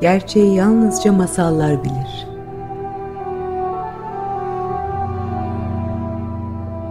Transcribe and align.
Gerçeği 0.00 0.54
yalnızca 0.54 1.12
masallar 1.12 1.84
bilir. 1.84 2.26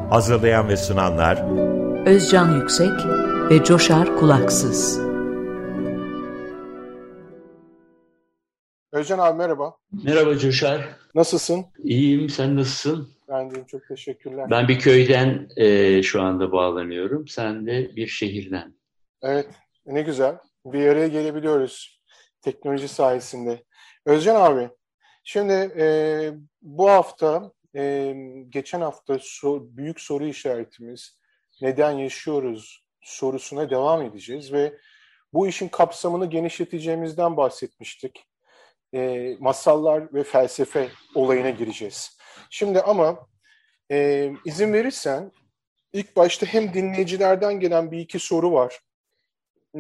Hazırlayan 0.10 0.70
ve 0.70 0.78
sunanlar 0.78 1.44
Özcan 2.08 2.56
Yüksek 2.62 2.92
ve 3.50 3.64
Coşar 3.64 4.16
Kulaksız. 4.16 5.00
Özcan 8.92 9.20
abi 9.20 9.38
merhaba. 9.38 9.78
Merhaba 10.04 10.38
Coşar. 10.38 10.90
Nasılsın? 11.16 11.66
İyiyim, 11.84 12.30
sen 12.30 12.56
nasılsın? 12.56 13.10
Ben 13.30 13.52
deyim 13.52 13.66
çok 13.66 13.88
teşekkürler. 13.88 14.48
Ben 14.52 14.68
bir 14.68 14.80
köyden 14.80 15.48
e, 15.58 16.04
şu 16.04 16.22
anda 16.22 16.52
bağlanıyorum. 16.52 17.28
Sen 17.28 17.68
de 17.68 17.96
bir 17.96 18.08
şehirden. 18.08 18.74
Evet, 19.22 19.48
ne 19.86 20.02
güzel. 20.02 20.38
Bir 20.66 20.88
araya 20.88 21.08
gelebiliyoruz 21.08 21.97
teknoloji 22.42 22.88
sayesinde. 22.88 23.64
Özcan 24.06 24.36
abi, 24.36 24.70
şimdi 25.24 25.54
e, 25.54 25.86
bu 26.62 26.90
hafta, 26.90 27.52
e, 27.76 28.14
geçen 28.50 28.82
hafta 28.82 29.18
so, 29.22 29.62
büyük 29.62 30.02
soru 30.02 30.26
işaretimiz 30.26 31.20
neden 31.62 31.92
yaşıyoruz 31.92 32.88
sorusuna 33.02 33.70
devam 33.70 34.02
edeceğiz 34.02 34.54
ve 34.54 34.74
bu 35.34 35.48
işin 35.48 35.68
kapsamını 35.68 36.30
genişleteceğimizden 36.30 37.38
bahsetmiştik. 37.38 38.26
E, 38.94 39.32
masallar 39.40 40.14
ve 40.14 40.24
felsefe 40.24 40.90
olayına 41.16 41.50
gireceğiz. 41.50 42.18
Şimdi 42.50 42.82
ama 42.82 43.28
e, 43.92 44.32
izin 44.46 44.74
verirsen 44.74 45.32
ilk 45.94 46.16
başta 46.16 46.46
hem 46.46 46.74
dinleyicilerden 46.74 47.60
gelen 47.60 47.92
bir 47.92 48.00
iki 48.00 48.20
soru 48.20 48.52
var. 48.52 48.80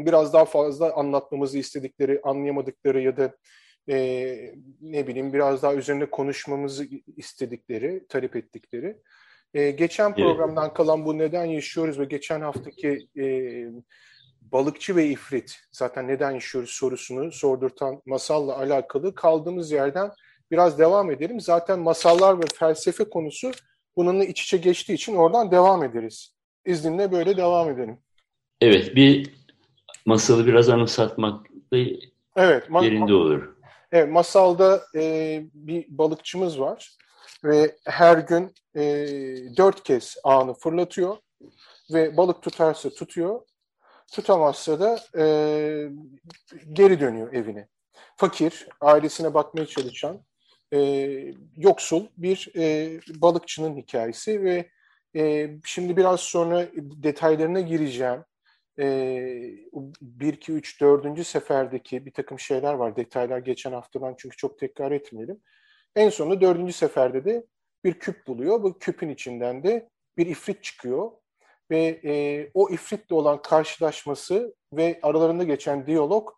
Biraz 0.06 0.34
daha 0.34 0.46
fazla 0.46 0.94
anlatmamızı 0.94 1.58
istedikleri, 1.58 2.22
anlayamadıkları 2.24 3.02
ya 3.02 3.18
da 3.18 3.36
e, 3.90 3.96
ne 4.82 5.08
bileyim 5.08 5.34
biraz 5.34 5.64
daha 5.64 5.74
üzerinde 5.74 6.10
konuşmamızı 6.10 6.88
istedikleri, 7.18 8.08
talep 8.10 8.36
ettikleri. 8.36 8.98
E, 9.54 9.72
geçen 9.72 10.16
programdan 10.16 10.74
kalan 10.74 11.06
bu 11.06 11.18
neden 11.18 11.46
yaşıyoruz 11.46 12.00
ve 12.00 12.06
geçen 12.06 12.42
haftaki 12.42 13.08
e, 13.18 13.26
balıkçı 14.42 14.96
ve 14.96 15.06
ifrit 15.06 15.60
zaten 15.72 16.08
neden 16.08 16.32
yaşıyoruz 16.32 16.70
sorusunu 16.70 17.32
sordurtan 17.32 18.02
masalla 18.06 18.58
alakalı 18.58 19.16
kaldığımız 19.16 19.72
yerden 19.72 20.12
biraz 20.52 20.80
devam 20.80 21.12
edelim. 21.12 21.40
Zaten 21.40 21.80
masallar 21.80 22.40
ve 22.40 22.46
felsefe 22.56 23.04
konusu 23.04 23.52
bununla 23.96 24.26
iç 24.26 24.44
içe 24.44 24.58
geçtiği 24.58 24.94
için 24.94 25.16
oradan 25.16 25.52
devam 25.52 25.84
ederiz. 25.84 26.36
İzninle 26.66 27.12
böyle 27.12 27.38
devam 27.38 27.70
edelim. 27.70 27.98
Evet, 28.62 28.96
bir 28.96 29.36
masalı 30.08 30.48
biraz 30.48 30.70
anımsatmak 30.70 31.46
da 31.74 31.78
evet, 32.36 32.64
yerinde 32.82 33.14
olur. 33.14 33.56
Evet, 33.92 34.12
masalda 34.12 34.82
e, 34.96 35.44
bir 35.54 35.86
balıkçımız 35.90 36.60
var 36.60 36.98
ve 37.44 37.76
her 37.86 38.18
gün 38.18 38.54
e, 38.76 38.84
dört 39.58 39.84
kez 39.84 40.18
ağını 40.24 40.54
fırlatıyor 40.54 41.18
ve 41.94 42.18
balık 42.18 42.42
tutarsa 42.42 42.90
tutuyor, 42.90 43.42
tutamazsa 44.14 44.80
da 44.80 45.00
e, 45.18 45.26
geri 46.74 47.00
dönüyor 47.00 47.34
evine. 47.34 47.68
Fakir, 48.16 48.68
ailesine 48.82 49.34
bakmaya 49.34 49.66
çalışan, 49.66 50.20
e, 50.74 50.80
yoksul 51.58 52.06
bir 52.18 52.52
e, 52.56 53.00
balıkçının 53.22 53.78
hikayesi 53.78 54.44
ve 54.44 54.70
e, 55.16 55.50
şimdi 55.66 55.98
biraz 55.98 56.20
sonra 56.20 56.66
detaylarına 56.76 57.62
gireceğim. 57.62 58.24
E, 58.80 58.86
1, 60.02 60.34
2, 60.34 60.54
3, 60.54 60.82
4. 60.82 61.28
seferdeki 61.28 62.06
bir 62.06 62.12
takım 62.12 62.40
şeyler 62.40 62.74
var. 62.74 62.96
Detaylar 62.96 63.38
geçen 63.38 63.72
haftadan 63.72 64.16
çünkü 64.18 64.38
çok 64.38 64.60
tekrar 64.60 64.92
etmeyelim. 64.92 65.42
En 65.96 66.10
sonunda 66.10 66.42
dördüncü 66.42 66.74
seferde 66.74 67.26
de 67.26 67.46
bir 67.84 67.94
küp 67.94 68.28
buluyor. 68.28 68.64
Bu 68.64 68.80
küpün 68.80 69.10
içinden 69.10 69.64
de 69.64 69.90
bir 70.18 70.26
ifrit 70.26 70.64
çıkıyor. 70.64 71.12
Ve 71.72 72.02
e, 72.04 72.52
o 72.54 72.70
ifritle 72.70 73.16
olan 73.16 73.42
karşılaşması 73.42 74.56
ve 74.74 75.00
aralarında 75.04 75.44
geçen 75.44 75.88
diyalog 75.88 76.30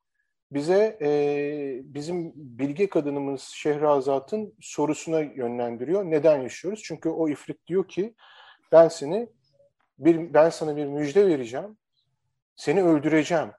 bize 0.51 0.97
e, 1.01 1.81
bizim 1.83 2.31
bilge 2.35 2.89
kadınımız 2.89 3.41
Şehrazat'ın 3.41 4.53
sorusuna 4.61 5.19
yönlendiriyor. 5.19 6.03
Neden 6.03 6.41
yaşıyoruz? 6.41 6.81
Çünkü 6.83 7.09
o 7.09 7.29
ifrit 7.29 7.67
diyor 7.67 7.87
ki 7.87 8.15
ben 8.71 8.87
seni 8.87 9.29
bir 9.99 10.33
ben 10.33 10.49
sana 10.49 10.75
bir 10.75 10.85
müjde 10.85 11.27
vereceğim. 11.27 11.77
Seni 12.59 12.83
öldüreceğim. 12.83 13.51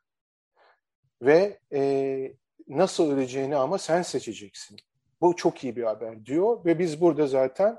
Ve 1.22 1.58
e, 1.72 2.32
nasıl 2.68 3.10
öleceğini 3.10 3.56
ama 3.56 3.78
sen 3.78 4.02
seçeceksin. 4.02 4.76
Bu 5.20 5.36
çok 5.36 5.64
iyi 5.64 5.76
bir 5.76 5.82
haber 5.82 6.26
diyor 6.26 6.64
ve 6.64 6.78
biz 6.78 7.00
burada 7.00 7.26
zaten 7.26 7.78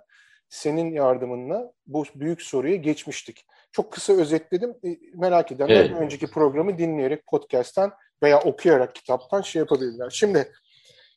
senin 0.50 0.92
yardımınla 0.92 1.74
bu 1.88 2.06
büyük 2.16 2.42
soruya 2.42 2.76
geçmiştik. 2.76 3.46
Çok 3.72 3.92
kısa 3.92 4.14
özetledim. 4.14 4.74
Merak 5.14 5.52
edenler 5.52 5.76
evet. 5.76 5.92
önceki 5.92 6.28
programı 6.28 6.78
dinleyerek 6.78 7.28
podcast'ten 7.28 7.92
veya 8.24 8.40
okuyarak 8.40 8.96
kitaptan 8.96 9.42
şey 9.42 9.59
yapabilirler. 9.59 10.09
Şimdi 10.09 10.52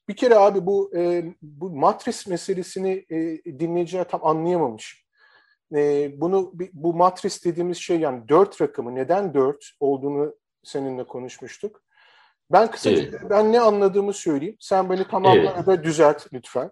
bir 0.08 0.16
kere 0.16 0.36
abi 0.36 0.66
bu 0.66 0.96
e, 0.96 1.24
bu 1.42 1.70
matris 1.70 2.26
meselesini 2.26 3.06
e, 3.10 3.44
dinleyiciler 3.58 4.08
tam 4.08 4.26
anlayamamış. 4.26 5.03
E, 5.74 6.12
bunu 6.20 6.52
bu 6.72 6.94
matris 6.94 7.44
dediğimiz 7.44 7.78
şey 7.78 8.00
yani 8.00 8.28
dört 8.28 8.60
rakamı 8.60 8.94
neden 8.94 9.34
dört 9.34 9.70
olduğunu 9.80 10.34
seninle 10.62 11.04
konuşmuştuk. 11.06 11.82
Ben 12.52 12.70
kısaca 12.70 13.02
evet. 13.02 13.20
ben 13.30 13.52
ne 13.52 13.60
anladığımı 13.60 14.12
söyleyeyim. 14.12 14.56
Sen 14.60 14.90
beni 14.90 15.08
tamamla 15.08 15.52
evet. 15.56 15.66
da 15.66 15.84
düzelt 15.84 16.26
lütfen. 16.32 16.70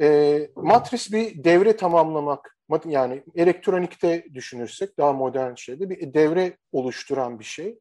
E, 0.00 0.38
matris 0.56 1.12
bir 1.12 1.44
devre 1.44 1.76
tamamlamak. 1.76 2.58
Yani 2.84 3.24
elektronikte 3.34 4.24
düşünürsek 4.34 4.98
daha 4.98 5.12
modern 5.12 5.54
şeyde 5.54 5.90
bir 5.90 6.14
devre 6.14 6.56
oluşturan 6.72 7.38
bir 7.38 7.44
şey. 7.44 7.78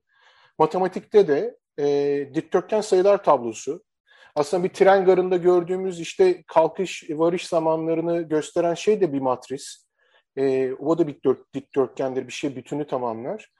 Matematikte 0.59 1.27
de 1.27 1.57
e, 1.79 1.85
dikdörtgen 2.33 2.81
sayılar 2.81 3.23
tablosu. 3.23 3.83
Aslında 4.35 4.63
bir 4.63 4.69
tren 4.69 5.05
garında 5.05 5.37
gördüğümüz 5.37 5.99
işte 5.99 6.43
kalkış, 6.47 7.03
varış 7.09 7.47
zamanlarını 7.47 8.21
gösteren 8.21 8.73
şey 8.73 9.01
de 9.01 9.13
bir 9.13 9.19
matris. 9.19 9.86
E, 10.37 10.73
o 10.73 10.97
da 10.97 11.07
bir 11.07 11.23
dört, 11.25 11.53
dikdörtgendir, 11.53 12.27
bir 12.27 12.33
şey 12.33 12.55
bütünü 12.55 12.87
tamamlar. 12.87 13.51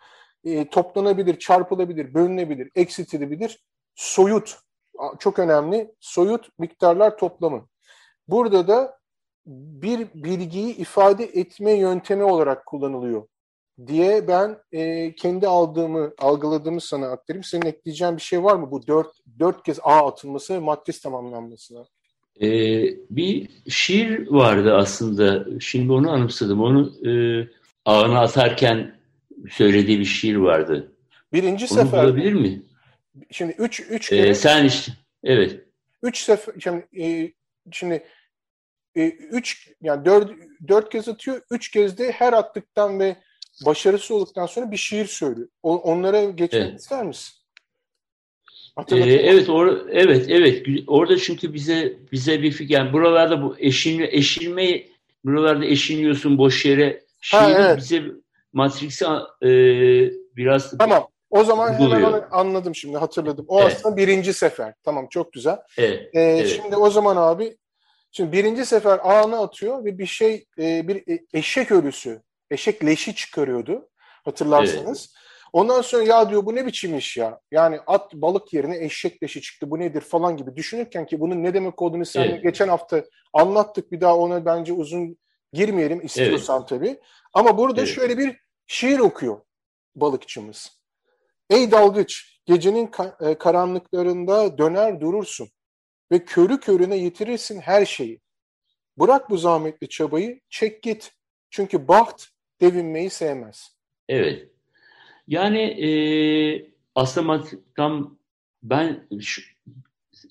E, 0.44 0.70
toplanabilir, 0.70 1.40
çarpılabilir, 1.40 2.14
bölünebilir, 2.14 2.70
eksiltilebilir. 2.76 3.66
Soyut, 3.96 4.58
çok 5.20 5.40
önemli. 5.40 5.96
Soyut 6.00 6.60
miktarlar 6.60 7.18
toplamı. 7.18 7.68
Burada 8.28 8.68
da 8.68 8.98
bir 9.46 10.08
bilgiyi 10.14 10.76
ifade 10.76 11.24
etme 11.24 11.72
yöntemi 11.72 12.24
olarak 12.24 12.66
kullanılıyor 12.66 13.28
diye 13.88 14.28
ben 14.28 14.58
e, 14.72 15.16
kendi 15.16 15.48
aldığımı, 15.48 16.14
algıladığımı 16.20 16.82
sana 16.82 17.08
aktarayım. 17.12 17.44
Senin 17.44 17.66
ekleyeceğin 17.66 18.18
bir 18.18 18.22
şey 18.22 18.44
var 18.44 18.56
mı 18.56 18.72
bu 18.72 18.88
dört, 18.88 19.08
dört 19.40 19.64
kez 19.64 19.80
A 19.84 20.08
atılması 20.08 20.54
ve 20.54 20.59
matris 20.59 21.02
tamamlanmasına? 21.02 21.86
Ee, 22.42 22.84
bir 23.09 23.50
şiir 23.70 24.28
vardı 24.28 24.75
aslında. 24.75 25.46
Şimdi 25.59 25.92
onu 25.92 26.12
anımsadım. 26.12 26.62
Onu 26.62 27.08
e, 27.09 27.12
ağına 27.86 28.20
atarken 28.20 28.96
söylediği 29.50 30.00
bir 30.00 30.06
şiir 30.06 30.36
vardı. 30.36 30.92
Birinci 31.34 31.66
onu 31.66 31.74
sefer. 31.74 32.03
bulabilir 32.03 32.34
mi? 32.34 32.62
Şimdi 33.31 33.56
üç, 33.59 33.80
üç 33.80 34.12
ee, 34.12 34.18
kere. 34.18 34.34
Sen 34.36 34.66
işte, 34.66 34.92
evet. 35.24 35.62
Üç 36.03 36.18
sefer, 36.18 36.53
şimdi, 36.59 36.88
e, 37.03 37.34
şimdi 37.72 38.03
e, 38.96 39.08
üç, 39.08 39.72
yani 39.81 40.06
dört, 40.06 40.31
dört 40.68 40.90
kez 40.90 41.08
atıyor. 41.08 41.42
Üç 41.52 41.72
kez 41.72 41.97
de 41.97 42.12
her 42.12 42.34
attıktan 42.34 43.00
ve 43.00 43.16
başarısı 43.66 44.16
olduktan 44.16 44.46
sonra 44.46 44.72
bir 44.72 44.78
şiir 44.78 45.06
söylüyor. 45.06 45.47
O, 45.64 45.78
onlara 45.78 46.23
geçmek 46.23 46.53
evet. 46.53 46.79
ister 46.79 47.06
misin? 47.06 47.36
Ee, 48.91 48.96
evet, 48.96 49.50
or 49.50 49.88
evet, 49.91 50.26
evet. 50.29 50.66
Orada 50.88 51.18
çünkü 51.18 51.53
bize 51.53 51.94
bize 52.12 52.41
bir 52.41 52.52
fikir, 52.52 52.74
yani 52.74 52.94
buralarda 52.94 53.44
bu 53.44 53.56
eşinme, 53.59 54.08
eşinme, 54.12 54.84
buralarda 55.26 55.66
eşiniyorsun 55.66 56.38
boş 56.38 56.66
yere. 56.66 57.03
Ha, 57.32 57.52
evet. 57.52 57.78
bize 57.78 58.03
Matrix'i 58.53 59.06
e, 59.41 59.50
biraz 60.35 60.78
Tamam. 60.78 61.08
O 61.29 61.44
zaman 61.44 61.79
buluyor. 61.79 62.08
hemen 62.08 62.24
anladım 62.32 62.76
şimdi 62.76 62.97
hatırladım. 62.97 63.46
O 63.47 63.62
evet. 63.62 63.72
aslında 63.72 63.97
birinci 63.97 64.34
sefer. 64.34 64.74
Tamam 64.84 65.08
çok 65.09 65.34
güzel. 65.34 65.58
Evet, 65.78 66.09
ee, 66.14 66.22
evet. 66.22 66.47
Şimdi 66.47 66.76
o 66.76 66.90
zaman 66.90 67.18
abi 67.18 67.58
şimdi 68.12 68.32
birinci 68.32 68.66
sefer 68.66 69.00
ağını 69.03 69.40
atıyor 69.40 69.85
ve 69.85 69.97
bir 69.97 70.06
şey 70.06 70.46
e, 70.59 70.88
bir 70.88 71.03
eşek 71.34 71.72
ölüsü 71.72 72.22
eşek 72.52 72.85
leşi 72.85 73.16
çıkarıyordu 73.16 73.90
hatırlarsanız. 74.26 75.14
Evet. 75.14 75.27
Ondan 75.53 75.82
sonra 75.82 76.03
ya 76.03 76.29
diyor 76.29 76.46
bu 76.46 76.55
ne 76.55 76.66
biçim 76.66 76.97
iş 76.97 77.17
ya? 77.17 77.40
Yani 77.52 77.79
at 77.88 78.14
balık 78.14 78.53
yerine 78.53 78.85
eşek 78.85 79.23
leşi 79.23 79.41
çıktı 79.41 79.72
bu 79.72 79.79
nedir 79.79 80.02
falan 80.02 80.38
gibi 80.38 80.55
düşünürken 80.55 81.05
ki 81.05 81.20
bunun 81.20 81.44
ne 81.44 81.53
demek 81.53 81.82
olduğunu 81.82 82.05
seninle 82.05 82.32
evet. 82.32 82.44
geçen 82.44 82.67
hafta 82.67 83.03
anlattık. 83.34 83.91
Bir 83.91 84.02
daha 84.02 84.17
ona 84.17 84.46
bence 84.46 84.73
uzun 84.73 85.17
girmeyelim 85.53 86.05
istiyorsan 86.05 86.59
evet. 86.59 86.70
tabii. 86.70 86.99
Ama 87.34 87.58
burada 87.58 87.82
evet. 87.82 87.90
şöyle 87.90 88.17
bir 88.17 88.40
şiir 88.67 88.99
okuyor 88.99 89.41
balıkçımız. 89.96 90.82
Ey 91.49 91.72
dalgıç 91.72 92.41
gecenin 92.46 92.91
e, 93.22 93.38
karanlıklarında 93.38 94.58
döner 94.58 95.02
durursun 95.02 95.49
ve 96.11 96.26
körü 96.26 96.59
körüne 96.59 96.97
yitirirsin 96.97 97.59
her 97.59 97.85
şeyi. 97.85 98.22
Bırak 98.99 99.29
bu 99.29 99.38
zahmetli 99.38 99.90
çabayı, 99.90 100.40
çek 100.49 100.84
git. 100.84 101.11
Çünkü 101.49 101.88
baht 101.88 102.28
devinmeyi 102.61 103.09
sevmez. 103.09 103.78
Evet. 104.09 104.52
Yani 105.28 105.59
e, 105.59 105.90
aslında 106.96 107.44
tam 107.76 108.18
ben 108.64 109.08
şu, 109.22 109.41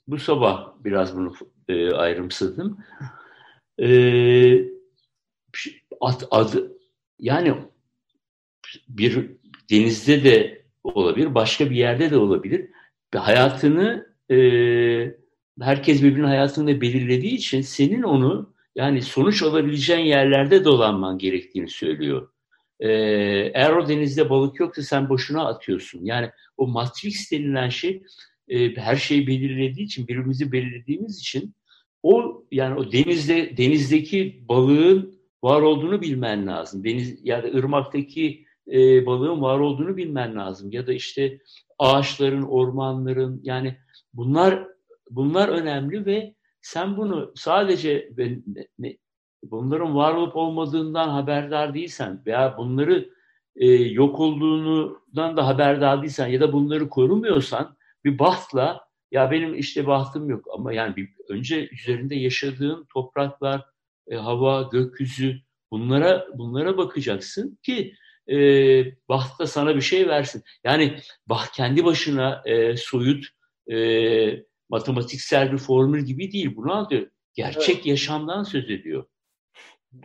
bu 0.08 0.18
sabah 0.18 0.72
biraz 0.84 1.16
bunu 1.16 1.34
e, 1.68 1.90
ayrımsadım. 1.90 2.78
E, 3.78 3.88
ad, 6.00 6.22
adı 6.30 6.72
yani 7.18 7.54
bir 8.88 9.30
denizde 9.70 10.24
de 10.24 10.64
olabilir, 10.84 11.34
başka 11.34 11.70
bir 11.70 11.76
yerde 11.76 12.10
de 12.10 12.16
olabilir. 12.16 12.70
Hayatını 13.14 14.06
e, 14.30 14.36
herkes 15.60 16.02
birbirinin 16.02 16.26
hayatını 16.26 16.80
belirlediği 16.80 17.34
için 17.34 17.60
senin 17.60 18.02
onu 18.02 18.54
yani 18.74 19.02
sonuç 19.02 19.42
alabileceğin 19.42 20.06
yerlerde 20.06 20.64
dolanman 20.64 21.18
gerektiğini 21.18 21.68
söylüyor. 21.68 22.28
Ee, 22.80 22.88
eğer 23.54 23.72
o 23.72 23.88
denizde 23.88 24.30
balık 24.30 24.60
yoksa 24.60 24.82
sen 24.82 25.08
boşuna 25.08 25.46
atıyorsun. 25.46 26.04
Yani 26.04 26.30
o 26.56 26.66
matrix 26.66 27.32
denilen 27.32 27.68
şey 27.68 28.02
e, 28.48 28.76
her 28.76 28.96
şeyi 28.96 29.26
belirlediği 29.26 29.86
için, 29.86 30.08
birbirimizi 30.08 30.52
belirlediğimiz 30.52 31.18
için 31.18 31.54
o 32.02 32.44
yani 32.50 32.78
o 32.78 32.92
denizde 32.92 33.56
denizdeki 33.56 34.44
balığın 34.48 35.18
var 35.42 35.62
olduğunu 35.62 36.00
bilmen 36.00 36.46
lazım. 36.46 36.84
Deniz 36.84 37.18
ya 37.22 37.42
da 37.42 37.48
ırmaktaki 37.48 38.46
e, 38.72 39.06
balığın 39.06 39.42
var 39.42 39.58
olduğunu 39.58 39.96
bilmen 39.96 40.36
lazım. 40.36 40.72
Ya 40.72 40.86
da 40.86 40.92
işte 40.92 41.38
ağaçların, 41.78 42.42
ormanların 42.42 43.40
yani 43.42 43.76
bunlar 44.12 44.68
bunlar 45.10 45.48
önemli 45.48 46.06
ve 46.06 46.34
sen 46.60 46.96
bunu 46.96 47.32
sadece 47.36 48.10
bunların 49.50 49.96
var 49.96 50.14
olup 50.14 50.36
olmadığından 50.36 51.08
haberdar 51.08 51.74
değilsen 51.74 52.22
veya 52.26 52.54
bunları 52.58 53.10
e, 53.56 53.66
yok 53.74 54.20
olduğundan 54.20 55.36
da 55.36 55.46
haberdar 55.46 56.02
değilsen 56.02 56.26
ya 56.26 56.40
da 56.40 56.52
bunları 56.52 56.88
korumuyorsan 56.88 57.76
bir 58.04 58.18
bahtla 58.18 58.86
ya 59.10 59.30
benim 59.30 59.54
işte 59.54 59.86
bahtım 59.86 60.30
yok 60.30 60.44
ama 60.54 60.72
yani 60.72 60.96
bir, 60.96 61.08
önce 61.28 61.68
üzerinde 61.68 62.14
yaşadığın 62.14 62.86
topraklar, 62.92 63.64
e, 64.08 64.16
hava, 64.16 64.62
gökyüzü 64.72 65.40
bunlara 65.70 66.26
bunlara 66.34 66.76
bakacaksın 66.76 67.58
ki 67.62 67.94
e, 68.30 68.36
baht 69.08 69.38
da 69.38 69.46
sana 69.46 69.76
bir 69.76 69.80
şey 69.80 70.08
versin. 70.08 70.42
Yani 70.64 70.98
baht 71.26 71.52
kendi 71.52 71.84
başına 71.84 72.42
e, 72.44 72.76
soyut 72.76 73.26
e, 73.70 73.76
matematiksel 74.68 75.52
bir 75.52 75.58
formül 75.58 76.04
gibi 76.04 76.32
değil. 76.32 76.56
Bunu 76.56 76.74
alıyor. 76.74 77.06
Gerçek 77.34 77.76
evet. 77.76 77.86
yaşamdan 77.86 78.42
söz 78.42 78.70
ediyor. 78.70 79.04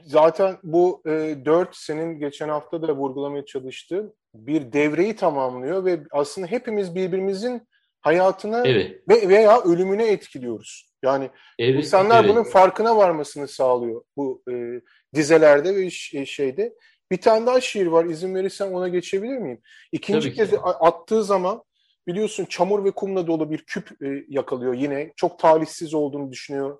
Zaten 0.05 0.57
bu 0.63 1.01
e, 1.05 1.35
dört 1.45 1.75
senin 1.75 2.19
geçen 2.19 2.49
hafta 2.49 2.81
da 2.81 2.95
vurgulamaya 2.95 3.45
çalıştığın 3.45 4.15
bir 4.33 4.73
devreyi 4.73 5.15
tamamlıyor 5.15 5.85
ve 5.85 5.99
aslında 6.11 6.47
hepimiz 6.47 6.95
birbirimizin 6.95 7.67
hayatına 8.01 8.67
evet. 8.67 9.01
ve 9.09 9.29
veya 9.29 9.61
ölümüne 9.61 10.07
etkiliyoruz. 10.07 10.91
Yani 11.03 11.29
evet, 11.59 11.75
insanlar 11.75 12.23
evet. 12.23 12.29
bunun 12.29 12.43
farkına 12.43 12.97
varmasını 12.97 13.47
sağlıyor 13.47 14.03
bu 14.17 14.43
e, 14.51 14.81
dizelerde 15.15 15.75
ve 15.75 15.89
şeyde. 16.25 16.73
Bir 17.11 17.21
tane 17.21 17.45
daha 17.45 17.61
şiir 17.61 17.87
var. 17.87 18.05
İzin 18.05 18.35
verirsen 18.35 18.71
ona 18.71 18.87
geçebilir 18.87 19.37
miyim? 19.37 19.61
İkinci 19.91 20.27
Tabii 20.27 20.35
kez 20.35 20.49
ki. 20.49 20.59
attığı 20.59 21.23
zaman 21.23 21.63
biliyorsun 22.07 22.45
çamur 22.45 22.85
ve 22.85 22.91
kumla 22.91 23.27
dolu 23.27 23.51
bir 23.51 23.57
küp 23.57 24.01
e, 24.01 24.25
yakalıyor 24.29 24.73
yine. 24.73 25.13
Çok 25.15 25.39
talihsiz 25.39 25.93
olduğunu 25.93 26.31
düşünüyor. 26.31 26.77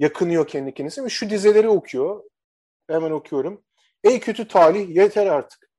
Yakınıyor 0.00 0.46
kendi 0.46 0.74
kendisine 0.74 1.04
ve 1.04 1.08
şu 1.08 1.30
dizeleri 1.30 1.68
okuyor. 1.68 2.22
Hemen 2.90 3.10
okuyorum. 3.10 3.64
Ey 4.04 4.20
kötü 4.20 4.48
talih 4.48 4.96
yeter 4.96 5.26
artık. 5.26 5.70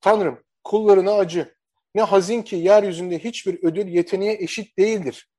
Tanrım 0.00 0.44
kullarına 0.64 1.12
acı. 1.12 1.54
Ne 1.94 2.02
hazin 2.02 2.42
ki 2.42 2.56
yeryüzünde 2.56 3.18
hiçbir 3.18 3.64
ödül 3.64 3.86
yeteneğe 3.86 4.34
eşit 4.42 4.78
değildir. 4.78 5.30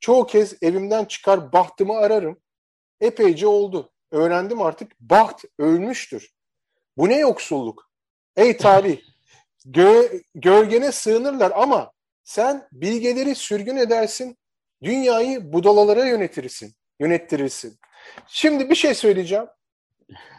Çoğu 0.00 0.26
kez 0.26 0.62
evimden 0.62 1.04
çıkar 1.04 1.52
bahtımı 1.52 1.96
ararım. 1.96 2.40
Epeyce 3.00 3.46
oldu. 3.46 3.92
Öğrendim 4.10 4.62
artık 4.62 5.00
baht 5.00 5.44
ölmüştür. 5.58 6.34
Bu 6.96 7.08
ne 7.08 7.18
yoksulluk? 7.18 7.90
Ey 8.36 8.56
talih, 8.56 9.00
gö 9.64 10.20
gölgene 10.34 10.92
sığınırlar 10.92 11.52
ama 11.54 11.92
sen 12.24 12.68
bilgeleri 12.72 13.34
sürgün 13.34 13.76
edersin, 13.76 14.38
dünyayı 14.82 15.52
budalalara 15.52 16.04
yönetirsin, 16.04 16.74
yönettirirsin. 17.00 17.78
Şimdi 18.26 18.70
bir 18.70 18.74
şey 18.74 18.94
söyleyeceğim. 18.94 19.46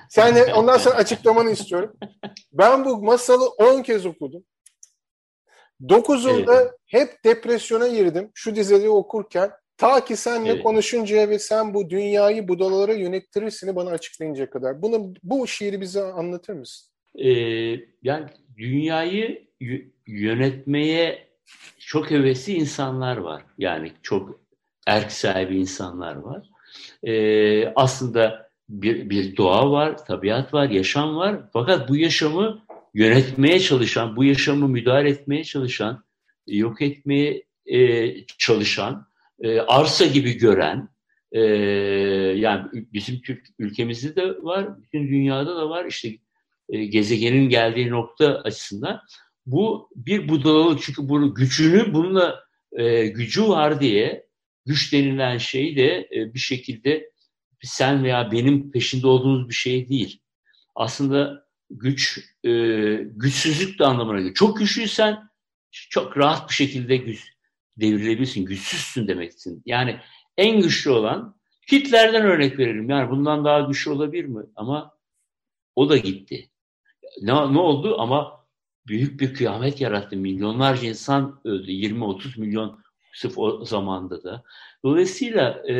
Sen 0.09 0.51
ondan 0.56 0.77
sonra 0.77 0.95
açıklamanı 0.95 1.51
istiyorum. 1.51 1.97
Ben 2.53 2.85
bu 2.85 3.03
masalı 3.03 3.47
10 3.47 3.81
kez 3.81 4.06
okudum. 4.06 4.44
Dokuzunda 5.89 6.62
evet. 6.62 6.71
hep 6.85 7.23
depresyona 7.25 7.88
girdim 7.88 8.31
şu 8.33 8.56
dizileri 8.56 8.89
okurken. 8.89 9.51
Ta 9.77 10.06
ki 10.06 10.15
senle 10.15 10.50
evet. 10.50 10.63
konuşuncaya 10.63 11.29
ve 11.29 11.39
sen 11.39 11.73
bu 11.73 11.89
dünyayı 11.89 12.47
budalalara 12.47 12.94
yönettirirsin 12.94 13.75
bana 13.75 13.89
açıklayıncaya 13.89 14.50
kadar. 14.50 14.81
Bunu 14.81 15.13
bu 15.23 15.47
şiiri 15.47 15.81
bize 15.81 16.03
anlatır 16.03 16.53
mısın? 16.53 16.91
Ee, 17.15 17.29
yani 18.03 18.25
dünyayı 18.57 19.47
yönetmeye 20.07 21.27
çok 21.79 22.11
hevesli 22.11 22.53
insanlar 22.53 23.18
var. 23.18 23.44
Yani 23.57 23.91
çok 24.01 24.39
erk 24.88 25.11
sahibi 25.11 25.57
insanlar 25.57 26.15
var. 26.15 26.50
Ee, 27.03 27.68
aslında 27.68 28.44
bir, 28.69 29.09
bir 29.09 29.38
doğa 29.38 29.71
var, 29.71 30.06
tabiat 30.06 30.53
var, 30.53 30.69
yaşam 30.69 31.15
var. 31.15 31.50
Fakat 31.53 31.89
bu 31.89 31.95
yaşamı 31.95 32.65
yönetmeye 32.94 33.59
çalışan, 33.59 34.15
bu 34.15 34.23
yaşamı 34.23 34.67
müdahale 34.67 35.09
etmeye 35.09 35.44
çalışan, 35.44 36.03
yok 36.47 36.81
etmeye 36.81 37.44
e, 37.65 38.12
çalışan, 38.25 39.07
e, 39.39 39.59
arsa 39.59 40.06
gibi 40.06 40.33
gören, 40.33 40.89
e, 41.31 41.41
yani 42.35 42.65
bizim 42.94 43.21
Türk 43.21 43.45
ülkemizde 43.59 44.15
de 44.15 44.44
var, 44.44 44.81
bütün 44.81 45.07
dünyada 45.07 45.56
da 45.56 45.69
var. 45.69 45.85
İşte 45.85 46.09
e, 46.69 46.85
gezegenin 46.85 47.50
geldiği 47.50 47.89
nokta 47.89 48.35
açısından 48.35 49.01
bu 49.45 49.89
bir 49.95 50.29
budalalık 50.29 50.81
çünkü 50.81 51.09
bunu 51.09 51.33
gücünü 51.33 51.94
bununla 51.94 52.44
e, 52.71 53.07
gücü 53.07 53.47
var 53.47 53.80
diye 53.80 54.28
güç 54.66 54.94
denilen 54.94 55.37
şey 55.37 55.75
de 55.75 56.09
e, 56.16 56.33
bir 56.33 56.40
şekilde 56.40 57.09
sen 57.66 58.04
veya 58.04 58.31
benim 58.31 58.72
peşinde 58.72 59.07
olduğumuz 59.07 59.50
bir 59.50 59.54
şey 59.54 59.90
değil. 59.90 60.19
Aslında 60.76 61.45
güç 61.69 62.19
e, 62.44 62.52
güçsüzlük 63.04 63.80
de 63.80 63.86
anlamına 63.86 64.18
geliyor. 64.18 64.36
Çok 64.36 64.57
güçlüysen 64.57 65.30
çok 65.72 66.18
rahat 66.18 66.50
bir 66.50 66.56
şekilde 66.56 66.98
güç 66.98 67.34
devrilebilirsin. 67.78 68.45
Güçsüzsün 68.45 69.07
demeksin. 69.07 69.64
Yani 69.66 70.00
en 70.38 70.62
güçlü 70.62 70.90
olan 70.90 71.36
Hitler'den 71.72 72.26
örnek 72.26 72.60
verelim. 72.60 72.90
Yani 72.90 73.12
bundan 73.12 73.45
daha 73.45 73.60
güçlü 73.60 73.92
olabilir 73.92 74.26
mi? 74.26 74.44
Ama 74.56 74.98
o 75.76 75.90
da 75.90 75.98
gitti. 75.98 76.50
Ne, 77.22 77.54
ne 77.54 77.60
oldu? 77.60 77.95
Ama 78.00 78.45
büyük 78.88 79.19
bir 79.19 79.34
kıyamet 79.34 79.81
yarattı. 79.81 80.18
Milyonlarca 80.18 80.88
insan 80.88 81.42
öldü. 81.44 81.72
20-30 81.72 82.40
milyon 82.40 82.84
sırf 83.16 83.38
o 83.38 83.66
zamanda 83.66 84.24
da. 84.24 84.44
Dolayısıyla 84.84 85.64
e, 85.69 85.76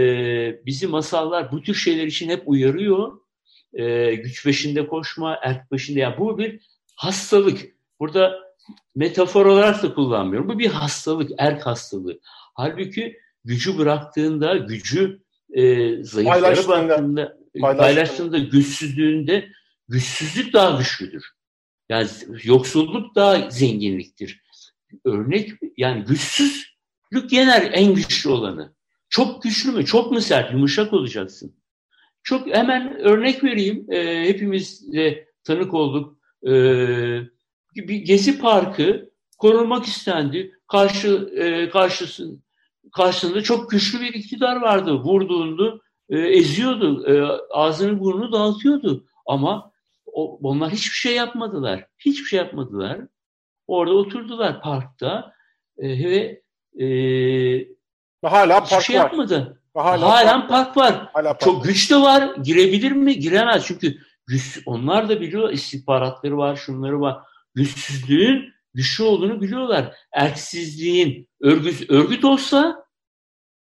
bizi 0.66 0.88
masallar 0.88 1.52
bu 1.52 1.62
tür 1.62 1.74
şeyler 1.74 2.08
için 2.08 2.30
hep 2.30 2.44
uyarıyor. 2.46 3.20
E, 3.74 4.16
güç 4.16 4.44
peşinde 4.44 4.88
koşma, 4.88 5.40
erk 5.42 5.70
peşinde. 5.70 6.00
Yani 6.00 6.18
bu 6.18 6.38
bir 6.38 6.60
hastalık. 6.96 7.76
Burada 8.00 8.40
metafor 8.96 9.46
olarak 9.46 9.84
da 9.84 9.94
kullanmıyorum. 9.94 10.50
Bu 10.50 10.60
bir 10.60 10.70
hastalık, 10.70 11.32
erk 11.38 11.66
hastalığı. 11.66 12.20
Halbuki 12.54 13.18
gücü 13.44 13.78
bıraktığında, 13.78 14.58
gücü 14.58 15.22
e, 15.54 16.04
zayıflara 16.04 16.68
bıraktığında, 16.68 17.38
paylaştığında, 17.62 18.38
güçsüzlüğünde 18.38 19.50
güçsüzlük 19.88 20.54
daha 20.54 20.78
güçlüdür. 20.78 21.32
Yani 21.90 22.08
yoksulluk 22.44 23.16
daha 23.16 23.50
zenginliktir. 23.50 24.42
Örnek 25.06 25.52
yani 25.78 26.06
güçsüzlük 27.12 27.32
yener 27.32 27.70
en 27.74 27.94
güçlü 27.94 28.30
olanı. 28.30 28.76
Çok 29.10 29.44
güçlü 29.44 29.72
mü? 29.72 29.86
Çok 29.86 30.12
mu 30.12 30.22
sert? 30.22 30.54
Yumuşak 30.54 30.94
olacaksın. 30.94 31.56
Çok 32.24 32.48
hemen 32.48 33.00
örnek 33.00 33.44
vereyim. 33.44 33.86
E, 33.92 34.28
hepimiz 34.28 34.94
de 34.94 35.28
tanık 35.44 35.74
olduk. 35.74 36.18
E, 36.44 36.52
bir 37.76 37.96
gezi 37.96 38.40
parkı 38.40 39.10
korunmak 39.38 39.86
istendi. 39.86 40.52
Karşı 40.68 41.30
e, 41.36 41.70
karşısın, 41.70 42.44
karşısında 42.94 43.42
çok 43.42 43.72
güçlü 43.72 44.02
bir 44.02 44.14
iktidar 44.14 44.56
vardı. 44.56 44.94
Vurduğunda 44.94 45.80
e, 46.10 46.20
eziyordu. 46.20 47.06
E, 47.08 47.22
ağzını 47.50 48.00
burnunu 48.00 48.32
dağıtıyordu. 48.32 49.06
Ama 49.26 49.72
o, 50.06 50.40
onlar 50.44 50.72
hiçbir 50.72 50.96
şey 50.96 51.16
yapmadılar. 51.16 51.88
Hiçbir 51.98 52.26
şey 52.26 52.40
yapmadılar. 52.40 53.00
Orada 53.68 53.94
oturdular 53.94 54.62
parkta. 54.62 55.34
E, 55.78 55.90
ve 55.90 56.45
e, 56.80 56.88
hala 58.24 58.64
park 58.64 58.84
şey 58.84 58.96
var. 58.96 59.02
yapmadı. 59.02 59.62
Hala, 59.74 60.10
hala 60.10 60.48
park 60.48 60.78
var. 60.78 61.10
Hala 61.14 61.30
park 61.30 61.42
Çok 61.42 61.64
güç 61.64 61.92
de 61.92 61.96
var. 61.96 62.36
Girebilir 62.36 62.92
mi? 62.92 63.20
Giremez. 63.20 63.66
Çünkü 63.66 63.98
güç, 64.28 64.62
onlar 64.66 65.10
da 65.10 65.22
biliyor 65.22 65.50
istihbaratları 65.50 66.38
var, 66.38 66.56
şunları 66.56 67.02
var. 67.02 67.18
Güçsüzlüğün 67.56 68.54
güçlü 68.74 69.04
olduğunu 69.04 69.42
biliyorlar. 69.42 69.96
Erksizliğin 70.14 71.30
örgüt, 71.42 71.90
örgüt 71.90 72.24
olsa 72.24 72.86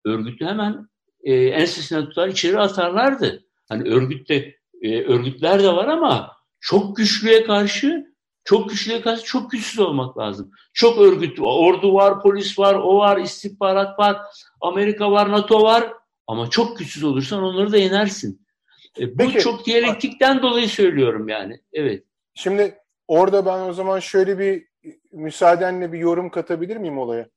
örgütü 0.04 0.44
hemen 0.44 0.88
e, 1.22 1.34
ensesinden 1.34 2.04
tutar 2.08 2.28
içeri 2.28 2.58
atarlardı. 2.58 3.44
Hani 3.68 3.88
örgütte 3.88 4.54
e, 4.82 5.02
örgütler 5.02 5.62
de 5.62 5.68
var 5.68 5.88
ama 5.88 6.36
çok 6.60 6.96
güçlüye 6.96 7.44
karşı 7.44 8.09
çok 8.44 8.70
güçlüye 8.70 9.00
karşı 9.00 9.24
çok 9.24 9.50
güçsüz 9.50 9.78
olmak 9.78 10.18
lazım. 10.18 10.52
Çok 10.72 10.98
örgüt, 10.98 11.38
ordu 11.40 11.94
var, 11.94 12.22
polis 12.22 12.58
var, 12.58 12.74
o 12.74 12.98
var, 12.98 13.16
istihbarat 13.16 13.98
var, 13.98 14.16
Amerika 14.60 15.10
var, 15.10 15.32
NATO 15.32 15.62
var. 15.62 15.92
Ama 16.26 16.50
çok 16.50 16.78
güçsüz 16.78 17.04
olursan 17.04 17.42
onları 17.42 17.72
da 17.72 17.76
yenersin. 17.76 18.46
E, 18.98 19.12
bu 19.12 19.18
Peki, 19.18 19.38
çok 19.38 19.66
diyalektikten 19.66 20.42
dolayı 20.42 20.68
söylüyorum 20.68 21.28
yani. 21.28 21.60
Evet. 21.72 22.04
Şimdi 22.34 22.78
orada 23.08 23.46
ben 23.46 23.60
o 23.60 23.72
zaman 23.72 24.00
şöyle 24.00 24.38
bir 24.38 24.66
müsaadenle 25.12 25.92
bir 25.92 25.98
yorum 25.98 26.30
katabilir 26.30 26.76
miyim 26.76 26.98
olaya? 26.98 27.28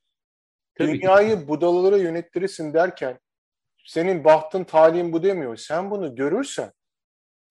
Tabii 0.76 1.02
Dünyayı 1.02 1.40
ki. 1.40 1.48
budalalara 1.48 1.98
yönettirirsin 1.98 2.74
derken 2.74 3.20
senin 3.86 4.24
bahtın 4.24 4.64
talin 4.64 5.14
bu 5.14 5.24
demiyor. 5.24 5.56
Sen 5.56 5.92
bunu 5.92 6.16
görürsen 6.16 6.72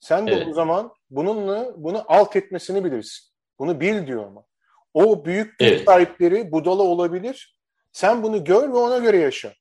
sen 0.00 0.26
de 0.26 0.32
evet. 0.32 0.46
o 0.48 0.52
zaman 0.52 0.94
bununla 1.10 1.74
bunu 1.76 2.04
alt 2.06 2.36
etmesini 2.36 2.84
bilirsin. 2.84 3.31
Bunu 3.62 3.80
bil 3.80 4.06
diyor 4.06 4.26
ama. 4.26 4.44
O 4.94 5.24
büyük 5.24 5.54
evet. 5.60 5.84
sahipleri 5.84 6.52
budala 6.52 6.82
olabilir. 6.82 7.58
Sen 7.92 8.22
bunu 8.22 8.44
gör 8.44 8.68
ve 8.68 8.76
ona 8.76 8.98
göre 8.98 9.16
yaşa. 9.16 9.52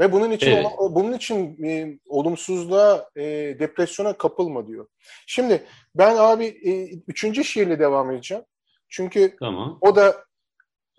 Ve 0.00 0.12
bunun 0.12 0.30
için 0.30 0.50
evet. 0.50 0.66
bunun 0.90 1.12
için 1.12 1.64
e, 1.64 1.98
olumsuzluğa, 2.08 3.10
e, 3.16 3.22
depresyona 3.58 4.12
kapılma 4.12 4.66
diyor. 4.66 4.86
Şimdi 5.26 5.62
ben 5.94 6.16
abi 6.16 6.46
e, 6.46 6.94
üçüncü 7.08 7.44
şiirle 7.44 7.78
devam 7.78 8.10
edeceğim. 8.10 8.44
Çünkü 8.88 9.36
tamam. 9.40 9.78
o 9.80 9.96
da 9.96 10.24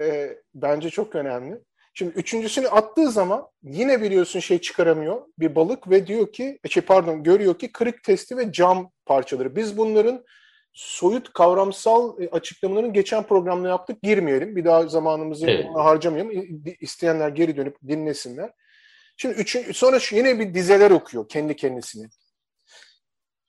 e, 0.01 0.37
bence 0.55 0.89
çok 0.89 1.15
önemli. 1.15 1.59
Şimdi 1.93 2.11
üçüncüsünü 2.15 2.67
attığı 2.67 3.11
zaman 3.11 3.47
yine 3.63 4.01
biliyorsun 4.01 4.39
şey 4.39 4.61
çıkaramıyor 4.61 5.21
bir 5.39 5.55
balık 5.55 5.89
ve 5.89 6.07
diyor 6.07 6.33
ki, 6.33 6.59
şey 6.69 6.83
pardon 6.83 7.23
görüyor 7.23 7.59
ki 7.59 7.71
kırık 7.71 8.03
testi 8.03 8.37
ve 8.37 8.51
cam 8.51 8.91
parçaları. 9.05 9.55
Biz 9.55 9.77
bunların 9.77 10.23
soyut 10.73 11.33
kavramsal 11.33 12.21
e, 12.21 12.29
açıklamalarını 12.29 12.93
geçen 12.93 13.23
programda 13.23 13.67
yaptık. 13.67 14.01
Girmeyelim. 14.03 14.55
Bir 14.55 14.65
daha 14.65 14.87
zamanımızı 14.87 15.49
evet. 15.49 15.65
harcamayalım. 15.75 16.63
İsteyenler 16.79 17.29
geri 17.29 17.57
dönüp 17.57 17.77
dinlesinler. 17.87 18.51
Şimdi 19.17 19.35
üçün, 19.35 19.71
sonra 19.71 19.99
yine 20.11 20.39
bir 20.39 20.53
dizeler 20.53 20.91
okuyor 20.91 21.29
kendi 21.29 21.55
kendisine. 21.55 22.07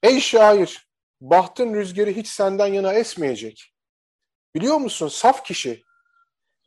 Ey 0.02 0.20
şair, 0.20 0.88
bahtın 1.20 1.74
rüzgarı 1.74 2.10
hiç 2.10 2.28
senden 2.28 2.66
yana 2.66 2.94
esmeyecek. 2.94 3.74
Biliyor 4.54 4.76
musun 4.76 5.08
saf 5.08 5.44
kişi 5.44 5.82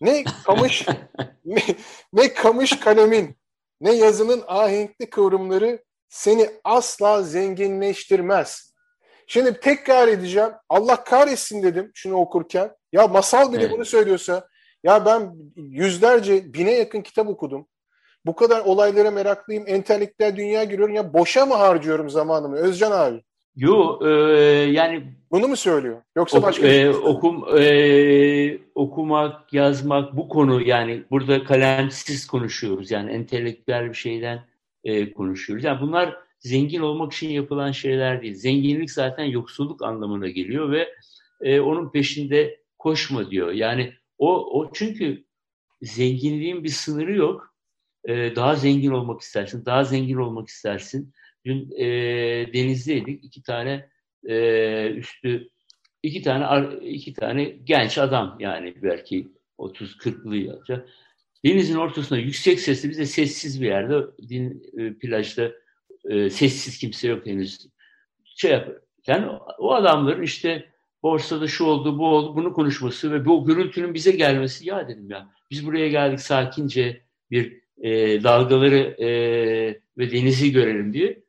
ne 0.02 0.24
kamış 0.46 0.86
ne, 1.46 1.62
ne 2.14 2.34
kamış 2.34 2.80
kalemin 2.80 3.38
ne 3.82 3.92
yazının 3.92 4.44
ahenkli 4.48 5.10
kıvrımları 5.10 5.84
seni 6.10 6.50
asla 6.64 7.24
zenginleştirmez. 7.24 8.73
Şimdi 9.28 9.60
tekrar 9.60 10.08
edeceğim. 10.08 10.50
Allah 10.70 11.04
kahretsin 11.04 11.64
dedim 11.64 11.92
şunu 11.94 12.16
okurken. 12.16 12.72
Ya 12.92 13.08
masal 13.08 13.54
bile 13.54 13.62
evet. 13.62 13.72
bunu 13.72 13.86
söylüyorsa 13.86 14.48
ya 14.84 15.06
ben 15.06 15.36
yüzlerce 15.56 16.54
bine 16.54 16.72
yakın 16.72 17.02
kitap 17.02 17.28
okudum. 17.28 17.68
Bu 18.26 18.36
kadar 18.36 18.62
olaylara 18.66 19.12
meraklıyım. 19.12 19.64
Entelektüel 19.68 20.36
dünya 20.36 20.64
giriyorum. 20.64 20.96
Ya 20.96 21.14
boşa 21.14 21.46
mı 21.46 21.54
harcıyorum 21.54 22.10
zamanımı 22.10 22.56
Özcan 22.56 22.92
abi? 22.92 23.24
Yo 23.56 24.00
e, 24.08 24.10
yani 24.72 25.04
bunu 25.32 25.48
mu 25.48 25.56
söylüyor? 25.56 26.02
Yoksa 26.16 26.38
ok, 26.38 26.44
başka 26.44 26.64
bir 26.64 26.70
şey 26.70 26.84
e, 26.84 26.90
okum 26.90 27.46
e, 27.58 28.58
okumak, 28.76 29.54
yazmak 29.54 30.18
bu 30.18 30.30
konu 30.30 30.62
yani 30.62 31.04
burada 31.12 31.44
kalemsiz 31.44 32.28
konuşuyoruz. 32.28 32.92
Yani 32.92 33.12
entelektüel 33.12 33.90
bir 33.90 33.94
şeyden 33.94 34.44
e, 34.84 35.14
konuşuyoruz. 35.14 35.64
Yani 35.64 35.82
bunlar 35.82 36.18
zengin 36.44 36.80
olmak 36.80 37.14
için 37.14 37.30
yapılan 37.30 37.72
şeyler 37.72 38.22
değil. 38.22 38.34
Zenginlik 38.34 38.92
zaten 38.92 39.24
yoksulluk 39.24 39.84
anlamına 39.84 40.30
geliyor 40.30 40.72
ve 40.72 40.90
e, 41.42 41.60
onun 41.60 41.92
peşinde 41.92 42.60
koşma 42.80 43.32
diyor. 43.32 43.52
Yani 43.52 43.94
o 44.18 44.60
o 44.60 44.74
çünkü 44.74 45.26
zenginliğin 45.82 46.64
bir 46.64 46.70
sınırı 46.70 47.16
yok. 47.16 47.56
E, 48.06 48.36
daha 48.36 48.56
zengin 48.56 48.92
olmak 48.92 49.22
istersin, 49.22 49.66
daha 49.66 49.84
zengin 49.84 50.18
olmak 50.18 50.48
istersin 50.48 51.14
Dün 51.46 51.72
e, 51.78 51.86
denizdeydik. 52.54 53.24
iki 53.24 53.44
tane 53.44 53.90
e, 54.28 54.90
üstü 54.90 55.50
iki 56.04 56.22
tane 56.22 56.78
iki 56.82 57.14
tane 57.14 57.44
genç 57.44 57.98
adam 57.98 58.38
yani 58.40 58.76
belki 58.84 59.32
30-40'lı 59.60 60.38
yaşta. 60.38 60.86
Denizin 61.46 61.76
ortasında 61.76 62.20
yüksek 62.20 62.60
sesli 62.60 62.90
bize 62.90 63.06
sessiz 63.06 63.62
bir 63.62 63.68
yerde 63.68 63.96
din, 64.30 64.64
e, 64.78 64.94
plajda 64.94 65.52
e, 66.10 66.30
sessiz 66.30 66.78
kimse 66.78 67.08
yok 67.08 67.26
henüz. 67.26 67.68
Şey 68.36 68.52
yap, 68.52 68.70
yani 69.08 69.28
o 69.58 69.74
adamların 69.74 70.24
işte 70.24 70.70
borsada 71.04 71.48
şu 71.48 71.66
oldu, 71.66 72.00
bu 72.00 72.08
oldu, 72.08 72.36
bunu 72.36 72.54
konuşması 72.54 73.12
ve 73.12 73.26
bu 73.26 73.46
gürültünün 73.46 73.94
bize 73.94 74.12
gelmesi 74.12 74.70
ya 74.70 74.88
dedim 74.88 75.10
ya 75.10 75.30
biz 75.52 75.66
buraya 75.66 75.88
geldik 75.88 76.20
sakince 76.20 77.02
bir 77.32 77.62
e, 77.82 78.24
dalgaları 78.24 78.96
e, 79.00 79.08
ve 79.98 80.12
denizi 80.12 80.52
görelim 80.52 80.94
diye. 80.94 81.24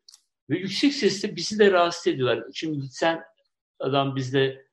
Ve 0.50 0.58
yüksek 0.58 0.92
sesle 0.94 1.36
bizi 1.36 1.58
de 1.58 1.72
rahatsız 1.72 2.06
ediyorlar. 2.06 2.44
Şimdi 2.54 2.86
sen 2.90 3.20
adam 3.78 4.16
bizde 4.16 4.64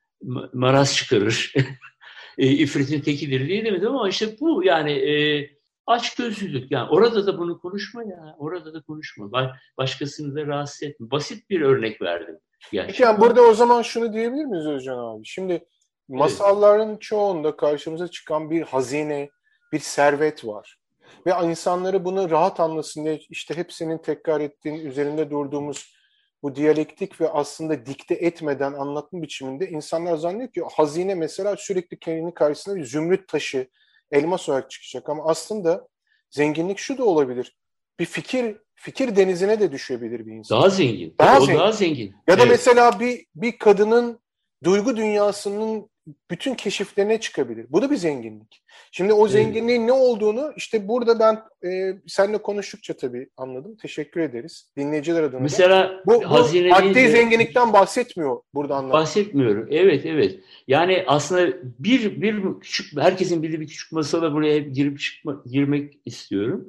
maraz 0.54 0.96
çıkarır. 0.96 1.54
e, 2.38 2.48
ifritin 2.48 3.02
tekidir 3.02 3.48
diye 3.48 3.66
demedim 3.66 3.88
ama 3.88 4.10
işte 4.10 4.40
bu 4.40 4.64
yani 4.64 4.92
e, 4.92 5.50
aç 5.88 6.16
gözlülük. 6.16 6.72
Yani 6.72 6.90
orada 6.90 7.28
da 7.28 7.38
bunu 7.38 7.60
konuşma 7.60 8.04
ya. 8.04 8.36
Orada 8.38 8.74
da 8.74 8.82
konuşma. 8.82 9.32
Başkasını 9.78 10.36
da 10.36 10.48
rahatsız 10.48 10.84
etme. 10.84 11.12
Basit 11.12 11.50
bir 11.50 11.62
örnek 11.62 12.02
verdim. 12.02 12.40
Gerçekten. 12.72 13.06
Yani 13.06 13.20
burada 13.20 13.42
o 13.42 13.54
zaman 13.54 13.82
şunu 13.82 14.14
diyebilir 14.14 14.46
miyiz 14.46 14.68
Özcan 14.68 14.98
abi? 14.98 15.22
Şimdi 15.26 15.66
masalların 16.08 16.90
evet. 16.90 17.02
çoğunda 17.02 17.56
karşımıza 17.56 18.08
çıkan 18.08 18.52
bir 18.52 18.62
hazine, 18.62 19.30
bir 19.74 19.80
servet 19.80 20.46
var. 20.46 20.78
Ve 21.26 21.34
insanları 21.44 22.06
bunu 22.06 22.30
rahat 22.30 22.60
anlasın 22.60 23.06
diye 23.06 23.20
işte 23.30 23.58
hep 23.58 23.74
senin 23.74 23.98
tekrar 23.98 24.42
ettiğin, 24.42 24.86
üzerinde 24.86 25.30
durduğumuz 25.30 25.96
bu 26.44 26.56
diyalektik 26.56 27.22
ve 27.22 27.30
aslında 27.30 27.86
dikte 27.86 28.14
etmeden 28.14 28.74
anlatma 28.74 29.22
biçiminde 29.22 29.70
insanlar 29.70 30.16
zannediyor 30.16 30.70
ki 30.70 30.76
hazine 30.76 31.16
mesela 31.16 31.56
sürekli 31.58 32.00
kendini 32.00 32.34
karşısında 32.34 32.76
bir 32.76 32.86
zümrüt 32.86 33.28
taşı, 33.28 33.68
elmas 34.12 34.50
olarak 34.50 34.72
çıkacak. 34.72 35.10
Ama 35.10 35.24
aslında 35.26 35.88
zenginlik 36.30 36.78
şu 36.78 36.98
da 36.98 37.04
olabilir. 37.06 37.56
Bir 38.00 38.06
fikir 38.06 38.58
fikir 38.76 39.16
denizine 39.16 39.60
de 39.60 39.72
düşebilir 39.72 40.26
bir 40.26 40.32
insan. 40.32 40.62
Daha 40.62 40.70
zengin. 40.70 41.16
Daha 41.20 41.38
o 41.38 41.46
zengin. 41.46 41.60
daha 41.60 41.72
zengin. 41.72 42.16
Ya 42.28 42.38
da 42.38 42.42
evet. 42.42 42.52
mesela 42.52 43.00
bir 43.00 43.26
bir 43.36 43.58
kadının 43.58 44.20
duygu 44.64 44.98
dünyasının 44.98 45.91
bütün 46.32 46.56
keşiflerine 46.56 47.20
çıkabilir. 47.20 47.66
Bu 47.70 47.82
da 47.82 47.92
bir 47.92 47.96
zenginlik. 47.96 48.64
Şimdi 48.92 49.14
o 49.14 49.28
zenginliğin 49.28 49.88
ne 49.88 49.92
olduğunu 49.92 50.54
işte 50.56 50.88
burada 50.88 51.20
ben 51.20 51.42
e, 51.70 51.98
seninle 52.08 52.38
konuştukça 52.38 52.94
tabii 52.94 53.30
anladım. 53.38 53.78
Teşekkür 53.82 54.22
ederiz. 54.22 54.72
Dinleyiciler 54.78 55.24
adına. 55.24 55.40
Mesela 55.40 56.02
bu, 56.06 56.14
bu 56.14 56.28
maddi 56.70 56.96
de, 56.96 57.08
zenginlikten 57.08 57.74
bahsetmiyor 57.74 58.42
burada 58.54 58.76
anladım. 58.76 58.94
Bahsetmiyorum. 58.94 59.68
Evet 59.72 60.06
evet. 60.06 60.40
Yani 60.68 61.04
aslında 61.08 61.54
bir 61.80 62.22
bir 62.22 62.60
küçük 62.62 63.02
herkesin 63.02 63.44
bildiği 63.44 63.62
bir 63.62 63.68
küçük 63.68 63.92
masala 63.92 64.34
buraya 64.34 64.60
girip 64.60 65.00
çıkma, 65.00 65.44
girmek 65.46 65.94
istiyorum. 66.06 66.68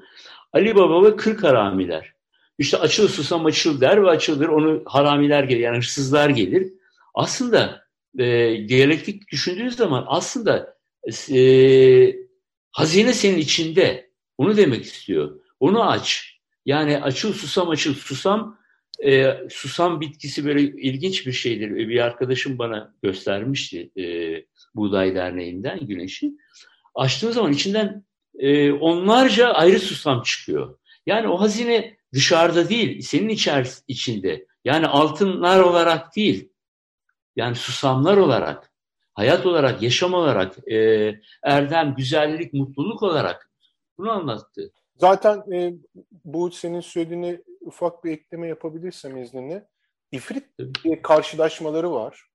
Ali 0.52 0.76
Baba 0.76 1.04
ve 1.04 1.16
Kırk 1.16 1.44
Haramiler. 1.44 2.12
İşte 2.58 2.76
açıl 2.76 3.08
susam 3.08 3.46
açıl 3.46 3.80
der 3.80 4.02
ve 4.02 4.08
açılır. 4.08 4.48
Onu 4.48 4.82
haramiler 4.84 5.44
gelir 5.44 5.60
yani 5.60 5.76
hırsızlar 5.76 6.28
gelir. 6.28 6.72
Aslında 7.14 7.81
e, 8.19 8.57
diyalektik 8.69 9.33
düşündüğün 9.33 9.69
zaman 9.69 10.04
aslında 10.09 10.76
e, 11.33 12.16
hazine 12.71 13.12
senin 13.12 13.38
içinde. 13.38 14.12
Onu 14.38 14.57
demek 14.57 14.85
istiyor. 14.85 15.40
Onu 15.61 15.90
aç. 15.90 16.38
Yani 16.66 16.99
açıl 16.99 17.33
susam 17.33 17.69
açıl. 17.69 17.95
Susam 17.95 18.59
e, 19.04 19.38
susam 19.50 20.00
bitkisi 20.00 20.45
böyle 20.45 20.62
ilginç 20.62 21.26
bir 21.26 21.33
şeydir. 21.33 21.88
Bir 21.88 22.00
arkadaşım 22.00 22.59
bana 22.59 22.95
göstermişti 23.02 23.90
e, 23.99 24.04
Buğday 24.75 25.14
Derneği'nden 25.14 25.87
güneşi. 25.87 26.33
Açtığın 26.95 27.31
zaman 27.31 27.52
içinden 27.52 28.04
e, 28.38 28.73
onlarca 28.73 29.49
ayrı 29.49 29.78
susam 29.78 30.23
çıkıyor. 30.23 30.78
Yani 31.07 31.28
o 31.28 31.40
hazine 31.40 31.97
dışarıda 32.12 32.69
değil, 32.69 33.00
senin 33.00 33.28
içer, 33.28 33.69
içinde. 33.88 34.47
Yani 34.64 34.87
altınlar 34.87 35.61
olarak 35.61 36.16
değil, 36.16 36.51
yani 37.36 37.54
susamlar 37.54 38.16
olarak 38.16 38.72
hayat 39.14 39.46
olarak, 39.46 39.82
yaşam 39.82 40.14
olarak, 40.14 40.68
e, 40.68 41.10
erdem, 41.42 41.94
güzellik, 41.94 42.52
mutluluk 42.52 43.02
olarak 43.02 43.50
bunu 43.98 44.10
anlattı. 44.10 44.72
Zaten 44.96 45.52
e, 45.52 45.74
bu 46.24 46.50
senin 46.50 46.80
söylediğine 46.80 47.42
ufak 47.60 48.04
bir 48.04 48.12
ekleme 48.12 48.48
yapabilirsem 48.48 49.16
izninle. 49.16 49.68
İfrit 50.12 50.44
diye 50.84 51.02
karşılaşmaları 51.02 51.92
var. 51.92 52.26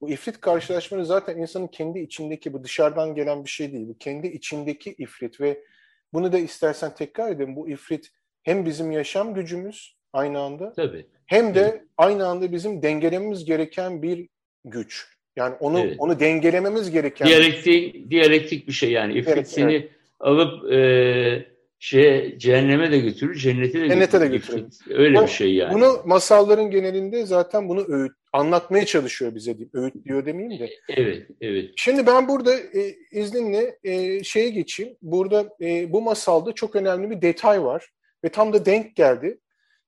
Bu 0.00 0.10
ifrit 0.10 0.40
karşılaşmaları 0.40 1.06
zaten 1.06 1.36
insanın 1.36 1.66
kendi 1.66 1.98
içindeki 1.98 2.52
bu 2.52 2.64
dışarıdan 2.64 3.14
gelen 3.14 3.44
bir 3.44 3.50
şey 3.50 3.72
değil. 3.72 3.88
Bu 3.88 3.98
kendi 3.98 4.26
içindeki 4.26 4.94
ifrit 4.98 5.40
ve 5.40 5.64
bunu 6.12 6.32
da 6.32 6.38
istersen 6.38 6.94
tekrar 6.94 7.30
edelim. 7.30 7.56
Bu 7.56 7.68
ifrit 7.68 8.10
hem 8.42 8.66
bizim 8.66 8.90
yaşam 8.90 9.34
gücümüz 9.34 9.96
aynı 10.14 10.40
anda 10.40 10.72
Tabii. 10.72 11.06
hem 11.26 11.54
de 11.54 11.70
Tabii. 11.70 11.82
aynı 11.96 12.26
anda 12.26 12.52
bizim 12.52 12.82
dengelememiz 12.82 13.44
gereken 13.44 14.02
bir 14.02 14.28
güç. 14.64 15.06
Yani 15.36 15.54
onu 15.60 15.80
evet. 15.80 15.96
onu 15.98 16.20
dengelememiz 16.20 16.90
gereken 16.90 17.28
diyalektik 17.28 18.10
diyalektik 18.10 18.68
bir 18.68 18.72
şey 18.72 18.90
yani. 18.90 19.18
İfrit 19.18 19.34
evet, 19.34 19.48
seni 19.48 19.74
evet. 19.74 19.90
alıp 20.20 20.72
e, 20.72 21.46
şey 21.78 22.38
cehenneme 22.38 22.92
de 22.92 22.98
götürür, 22.98 23.34
cennete 23.34 23.80
de 23.80 23.88
cennete 23.88 24.18
götürür. 24.18 24.56
de 24.56 24.60
götürür. 24.60 24.98
Öyle 24.98 25.18
bu, 25.18 25.22
bir 25.22 25.28
şey 25.28 25.54
yani. 25.54 25.74
Bunu 25.74 26.02
masalların 26.04 26.70
genelinde 26.70 27.26
zaten 27.26 27.68
bunu 27.68 27.84
öğüt, 27.88 28.12
anlatmaya 28.32 28.86
çalışıyor 28.86 29.34
bize. 29.34 29.56
Öğüt 29.72 30.04
diyor 30.04 30.26
demeyeyim 30.26 30.60
de. 30.60 30.70
Evet, 30.88 31.26
evet. 31.40 31.70
Şimdi 31.76 32.06
ben 32.06 32.28
burada 32.28 32.54
e, 32.54 32.94
izninle 33.12 33.78
e, 33.84 34.24
şeye 34.24 34.48
geçeyim. 34.48 34.96
Burada 35.02 35.48
e, 35.60 35.92
bu 35.92 36.02
masalda 36.02 36.52
çok 36.52 36.76
önemli 36.76 37.10
bir 37.10 37.22
detay 37.22 37.62
var 37.62 37.90
ve 38.24 38.28
tam 38.28 38.52
da 38.52 38.66
denk 38.66 38.96
geldi. 38.96 39.38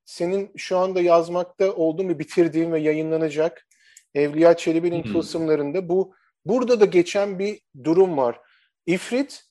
Senin 0.07 0.51
şu 0.57 0.79
anda 0.79 1.01
yazmakta 1.01 1.73
olduğun 1.73 2.09
ve 2.09 2.19
bitirdiğin 2.19 2.73
ve 2.73 2.81
yayınlanacak 2.81 3.67
Evliya 4.15 4.57
Çelebi'nin 4.57 5.05
hmm. 5.05 5.13
tılsımlarında 5.13 5.89
bu 5.89 6.15
burada 6.45 6.81
da 6.81 6.85
geçen 6.85 7.39
bir 7.39 7.61
durum 7.85 8.17
var. 8.17 8.41
İfrit 8.87 9.43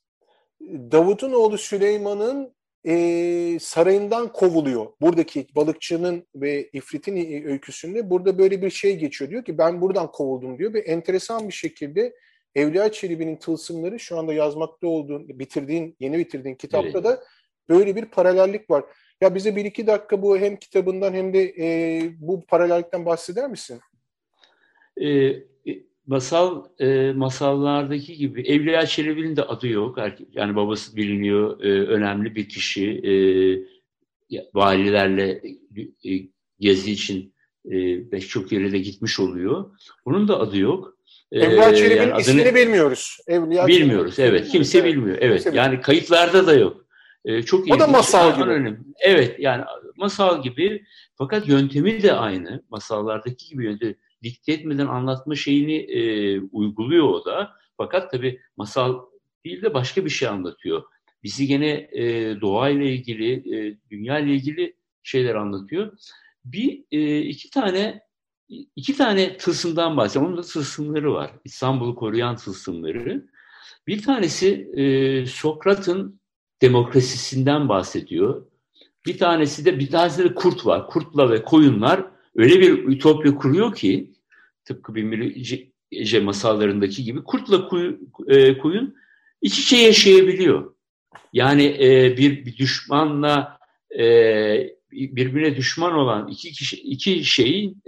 Davut'un 0.61 1.33
oğlu 1.33 1.57
Süleyman'ın 1.57 2.55
e, 2.87 3.57
sarayından 3.59 4.33
kovuluyor. 4.33 4.87
Buradaki 5.01 5.47
balıkçının 5.55 6.27
ve 6.35 6.69
İfrit'in 6.73 7.45
öyküsünde 7.45 8.09
burada 8.09 8.37
böyle 8.37 8.61
bir 8.61 8.69
şey 8.69 8.97
geçiyor. 8.97 9.31
Diyor 9.31 9.45
ki 9.45 9.57
ben 9.57 9.81
buradan 9.81 10.11
kovuldum 10.11 10.59
diyor 10.59 10.73
ve 10.73 10.79
enteresan 10.79 11.47
bir 11.47 11.53
şekilde 11.53 12.13
Evliya 12.55 12.91
Çelebi'nin 12.91 13.35
tılsımları 13.35 13.99
şu 13.99 14.17
anda 14.17 14.33
yazmakta 14.33 14.87
olduğun, 14.87 15.39
bitirdiğin, 15.39 15.95
yeni 15.99 16.17
bitirdiğin 16.17 16.55
kitapta 16.55 16.89
evet. 16.89 17.03
da 17.03 17.23
böyle 17.69 17.95
bir 17.95 18.05
paralellik 18.05 18.69
var. 18.69 18.83
Ya 19.21 19.35
bize 19.35 19.55
bir 19.55 19.65
iki 19.65 19.87
dakika 19.87 20.21
bu 20.21 20.37
hem 20.37 20.55
kitabından 20.55 21.13
hem 21.13 21.33
de 21.33 21.53
e, 21.59 22.01
bu 22.19 22.45
paralellikten 22.45 23.05
bahseder 23.05 23.49
misin? 23.49 23.79
Ee, 25.01 25.33
masal 26.07 26.65
e, 26.79 27.11
masallardaki 27.11 28.17
gibi 28.17 28.41
Evliya 28.41 28.85
Çelebi'nin 28.85 29.35
de 29.35 29.43
adı 29.43 29.67
yok. 29.67 29.97
Yani 30.31 30.55
babası 30.55 30.95
biliniyor, 30.95 31.63
e, 31.63 31.87
önemli 31.87 32.35
bir 32.35 32.49
kişi. 32.49 32.89
E, 32.91 33.13
valilerle 34.53 35.41
e, 36.05 36.11
gezi 36.59 36.91
için 36.91 37.33
e, 38.11 38.19
çok 38.19 38.51
yere 38.51 38.71
de 38.71 38.79
gitmiş 38.79 39.19
oluyor. 39.19 39.71
Onun 40.05 40.27
da 40.27 40.39
adı 40.39 40.57
yok. 40.57 40.97
E, 41.31 41.39
Evliya 41.39 41.75
Çelebi'nin 41.75 42.01
yani 42.01 42.13
adını, 42.13 42.21
ismini 42.21 42.55
bilmiyoruz. 42.55 43.17
Evliya 43.27 43.67
bilmiyoruz, 43.67 44.15
Çelebi. 44.15 44.37
evet. 44.37 44.47
Kimse 44.51 44.77
evet. 44.77 44.93
bilmiyor. 44.93 45.17
Evet, 45.21 45.43
Kimse 45.43 45.57
yani 45.57 45.81
kayıtlarda 45.81 46.47
da 46.47 46.53
yok. 46.53 46.84
E, 47.25 47.41
çok 47.41 47.71
o 47.71 47.79
da 47.79 47.87
masal 47.87 48.35
gibi. 48.35 48.49
Önemli. 48.49 48.79
Evet, 48.99 49.39
yani 49.39 49.63
masal 49.97 50.43
gibi. 50.43 50.85
Fakat 51.15 51.47
yöntemi 51.47 52.03
de 52.03 52.13
aynı. 52.13 52.63
Masallardaki 52.69 53.49
gibi 53.49 53.65
yöntemi 53.65 53.95
dikte 54.23 54.53
etmeden 54.53 54.87
anlatma 54.87 55.35
şeyini 55.35 55.75
e, 55.75 56.39
uyguluyor 56.39 57.07
o 57.07 57.25
da. 57.25 57.51
Fakat 57.77 58.11
tabii 58.11 58.41
masal 58.57 59.01
değil 59.45 59.61
de 59.61 59.73
başka 59.73 60.05
bir 60.05 60.09
şey 60.09 60.27
anlatıyor. 60.27 60.83
Bizi 61.23 61.47
gene 61.47 61.89
e, 61.91 62.35
doğayla 62.41 62.85
ilgili, 62.85 63.57
e, 63.57 63.77
dünya 63.91 64.19
ile 64.19 64.33
ilgili 64.33 64.75
şeyler 65.03 65.35
anlatıyor. 65.35 65.97
Bir 66.45 66.83
e, 66.91 67.19
iki 67.19 67.49
tane 67.49 68.05
iki 68.75 68.97
tane 68.97 69.37
tılsımdan 69.37 69.97
bahsedeyim. 69.97 70.27
Onun 70.27 70.37
da 70.37 70.41
tılsımları 70.41 71.13
var. 71.13 71.31
İstanbul'u 71.43 71.95
koruyan 71.95 72.35
tılsımları. 72.35 73.27
Bir 73.87 74.01
tanesi 74.01 74.71
e, 74.75 75.25
Sokrat'ın 75.25 76.19
demokrasisinden 76.61 77.69
bahsediyor. 77.69 78.45
Bir 79.05 79.17
tanesi 79.17 79.65
de 79.65 79.79
bir 79.79 79.89
tanesi 79.89 80.23
de 80.23 80.33
kurt 80.35 80.65
var. 80.65 80.87
Kurtla 80.87 81.31
ve 81.31 81.43
koyunlar 81.43 82.05
öyle 82.35 82.59
bir 82.59 82.87
ütopya 82.87 83.35
kuruyor 83.35 83.75
ki 83.75 84.13
tıpkı 84.65 84.95
Binbir 84.95 86.21
masallarındaki 86.21 87.03
gibi 87.03 87.23
kurtla 87.23 87.69
e, 88.27 88.57
kuyun 88.57 88.95
iç 89.41 89.59
içe 89.59 89.77
yaşayabiliyor. 89.77 90.75
Yani 91.33 91.77
e, 91.79 92.17
bir, 92.17 92.45
bir 92.45 92.57
düşmanla 92.57 93.57
e, 93.99 94.05
birbirine 94.91 95.55
düşman 95.55 95.93
olan 95.93 96.27
iki 96.27 96.51
kişi, 96.51 96.77
iki 96.77 97.23
şeyin 97.23 97.81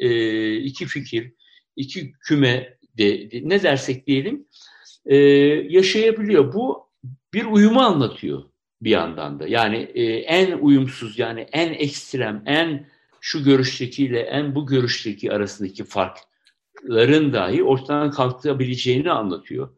iki 0.63 0.85
fikir, 0.85 1.33
iki 1.75 2.11
küme 2.11 2.77
de, 2.97 3.31
de 3.31 3.49
ne 3.49 3.63
dersek 3.63 4.07
diyelim 4.07 4.45
e, 5.05 5.15
yaşayabiliyor. 5.69 6.53
Bu 6.53 6.87
bir 7.33 7.45
uyumu 7.45 7.79
anlatıyor 7.79 8.43
bir 8.81 8.89
yandan 8.89 9.39
da. 9.39 9.47
Yani 9.47 9.77
e, 9.77 10.03
en 10.13 10.57
uyumsuz 10.57 11.19
yani 11.19 11.47
en 11.51 11.73
ekstrem, 11.73 12.43
en 12.45 12.87
şu 13.21 13.43
görüştekiyle 13.43 14.19
en 14.19 14.55
bu 14.55 14.65
görüşteki 14.65 15.31
arasındaki 15.31 15.83
fark 15.83 16.17
ların 16.89 17.33
dahi 17.33 17.63
ortadan 17.63 18.11
kalkabileceğini 18.11 19.11
anlatıyor. 19.11 19.69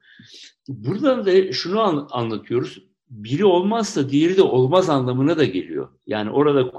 Buradan 0.67 1.25
da 1.25 1.51
şunu 1.53 1.79
an, 1.79 2.07
anlatıyoruz. 2.11 2.83
Biri 3.09 3.45
olmazsa 3.45 4.09
diğeri 4.09 4.37
de 4.37 4.41
olmaz 4.41 4.89
anlamına 4.89 5.37
da 5.37 5.45
geliyor. 5.45 5.89
Yani 6.07 6.31
orada 6.31 6.71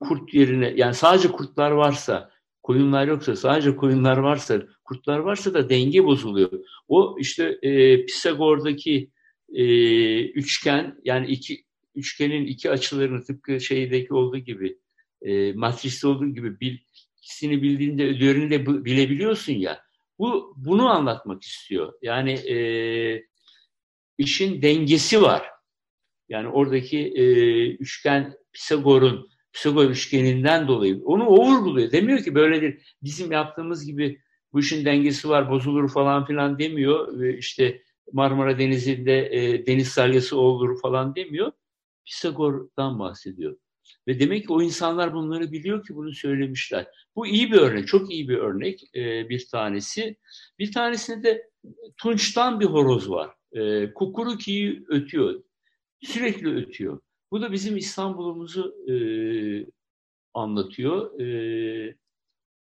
kurt 0.00 0.34
yerine 0.34 0.72
yani 0.76 0.94
sadece 0.94 1.28
kurtlar 1.28 1.70
varsa 1.70 2.30
koyunlar 2.62 3.06
yoksa 3.06 3.36
sadece 3.36 3.76
koyunlar 3.76 4.16
varsa 4.16 4.62
kurtlar 4.84 5.18
varsa 5.18 5.54
da 5.54 5.68
denge 5.68 6.04
bozuluyor. 6.04 6.50
O 6.88 7.16
işte 7.18 7.58
e, 7.62 8.04
Pisagor'daki 8.06 9.10
e, 9.52 9.64
üçgen 10.24 11.00
yani 11.04 11.26
iki 11.26 11.64
üçgenin 11.94 12.46
iki 12.46 12.70
açılarını 12.70 13.24
tıpkı 13.24 13.60
şeydeki 13.60 14.14
olduğu 14.14 14.38
gibi 14.38 14.78
e, 15.22 15.52
matriste 15.52 16.06
olduğu 16.06 16.28
gibi 16.28 16.60
bir 16.60 16.84
ikisini 17.18 17.62
bildiğinde 17.62 18.04
ödülünü 18.04 18.50
de 18.50 18.84
bilebiliyorsun 18.84 19.52
ya. 19.52 19.82
Bu 20.18 20.54
bunu 20.56 20.88
anlatmak 20.88 21.42
istiyor. 21.42 21.92
Yani 22.02 22.32
e, 22.32 22.56
işin 24.18 24.62
dengesi 24.62 25.22
var. 25.22 25.42
Yani 26.28 26.48
oradaki 26.48 26.98
e, 26.98 27.24
üçgen 27.70 28.34
Pisagor'un 28.52 29.28
Pisagor 29.52 29.90
üçgeninden 29.90 30.68
dolayı 30.68 31.02
onu 31.04 31.26
o 31.26 31.46
vurguluyor. 31.46 31.92
Demiyor 31.92 32.18
ki 32.18 32.34
böyledir. 32.34 32.96
Bizim 33.02 33.32
yaptığımız 33.32 33.86
gibi 33.86 34.20
bu 34.52 34.60
işin 34.60 34.84
dengesi 34.84 35.28
var, 35.28 35.50
bozulur 35.50 35.88
falan 35.88 36.26
filan 36.26 36.58
demiyor. 36.58 37.20
Ve 37.20 37.38
işte 37.38 37.82
Marmara 38.12 38.58
Denizi'nde 38.58 39.26
e, 39.26 39.66
deniz 39.66 39.88
salyası 39.88 40.38
olur 40.38 40.80
falan 40.80 41.14
demiyor. 41.14 41.52
Pisagor'dan 42.04 42.98
bahsediyor. 42.98 43.56
Ve 44.08 44.20
demek 44.20 44.46
ki 44.46 44.52
o 44.52 44.62
insanlar 44.62 45.14
bunları 45.14 45.52
biliyor 45.52 45.86
ki 45.86 45.94
bunu 45.94 46.12
söylemişler. 46.12 46.86
Bu 47.16 47.26
iyi 47.26 47.52
bir 47.52 47.56
örnek, 47.56 47.88
çok 47.88 48.12
iyi 48.12 48.28
bir 48.28 48.36
örnek 48.36 48.96
e, 48.96 49.28
bir 49.28 49.48
tanesi. 49.48 50.16
Bir 50.58 50.72
tanesinde 50.72 51.24
de 51.24 51.50
Tunç'tan 51.96 52.60
bir 52.60 52.66
horoz 52.66 53.10
var. 53.10 53.30
E, 53.52 53.92
kukuruki'yi 53.94 54.84
ötüyor. 54.88 55.42
Sürekli 56.02 56.54
ötüyor. 56.56 57.00
Bu 57.30 57.42
da 57.42 57.52
bizim 57.52 57.76
İstanbul'umuzu 57.76 58.76
e, 58.90 58.94
anlatıyor. 60.34 61.20
E, 61.20 61.96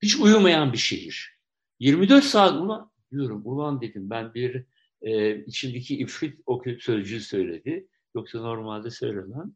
hiç 0.01 0.15
uyumayan 0.19 0.73
bir 0.73 0.77
şehir. 0.77 1.35
24 1.79 2.23
saat 2.23 2.61
ulan 2.61 2.91
diyorum 3.11 3.41
ulan 3.45 3.81
dedim 3.81 4.09
ben 4.09 4.33
bir 4.33 4.65
e, 5.05 5.35
içindeki 5.45 5.97
ifrit 5.97 6.39
o 6.45 6.61
sözcüğü 6.79 7.21
söyledi. 7.21 7.87
Yoksa 8.15 8.41
normalde 8.41 8.91
söylemem. 8.91 9.51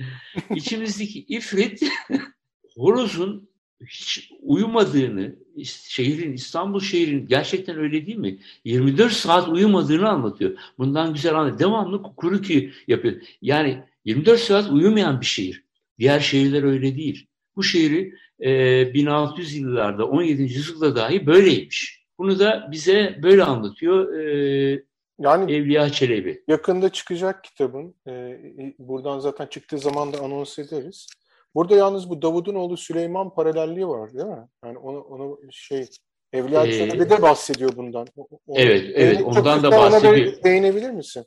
İçimizdeki 0.54 1.24
ifrit 1.28 1.82
horozun 2.76 3.48
hiç 3.86 4.30
uyumadığını, 4.42 5.36
şehrin, 5.64 6.32
İstanbul 6.32 6.80
şehrin 6.80 7.26
gerçekten 7.26 7.78
öyle 7.78 8.06
değil 8.06 8.18
mi? 8.18 8.38
24 8.64 9.12
saat 9.12 9.48
uyumadığını 9.48 10.08
anlatıyor. 10.08 10.58
Bundan 10.78 11.14
güzel 11.14 11.34
anlatıyor. 11.34 11.58
Devamlı 11.58 12.02
kukuruki 12.02 12.72
yapıyor. 12.88 13.14
Yani 13.42 13.82
24 14.04 14.40
saat 14.40 14.70
uyumayan 14.70 15.20
bir 15.20 15.26
şehir. 15.26 15.64
Diğer 15.98 16.20
şehirler 16.20 16.62
öyle 16.62 16.96
değil. 16.96 17.26
Bu 17.56 17.62
şehri 17.62 18.14
e, 18.40 18.94
1600 18.94 19.54
yıllarda 19.54 20.06
17. 20.06 20.42
yüzyılda 20.42 20.96
dahi 20.96 21.26
böyleymiş. 21.26 22.04
Bunu 22.18 22.38
da 22.38 22.68
bize 22.72 23.20
böyle 23.22 23.44
anlatıyor. 23.44 24.18
E, 24.18 24.82
yani 25.18 25.52
Evliya 25.52 25.90
Çelebi. 25.90 26.44
Yakında 26.48 26.92
çıkacak 26.92 27.44
kitabın. 27.44 27.94
E, 28.08 28.38
buradan 28.78 29.18
zaten 29.18 29.46
çıktığı 29.46 29.78
zaman 29.78 30.12
da 30.12 30.18
anons 30.18 30.58
ederiz. 30.58 31.06
Burada 31.54 31.76
yalnız 31.76 32.10
bu 32.10 32.22
Davud'un 32.22 32.54
oğlu 32.54 32.76
Süleyman 32.76 33.34
paralelliği 33.34 33.88
var 33.88 34.14
değil 34.14 34.26
mi? 34.26 34.48
Yani 34.64 34.78
onu, 34.78 35.00
onu 35.00 35.40
şey 35.50 35.86
Evliya 36.32 36.70
Çelebi 36.70 37.10
de 37.10 37.22
bahsediyor 37.22 37.76
bundan. 37.76 38.06
O, 38.16 38.28
evet, 38.56 38.92
evet. 38.94 39.22
Ondan 39.22 39.62
da 39.62 39.70
bahsediyor. 39.70 40.42
Değinebilir 40.44 40.90
misin? 40.90 41.24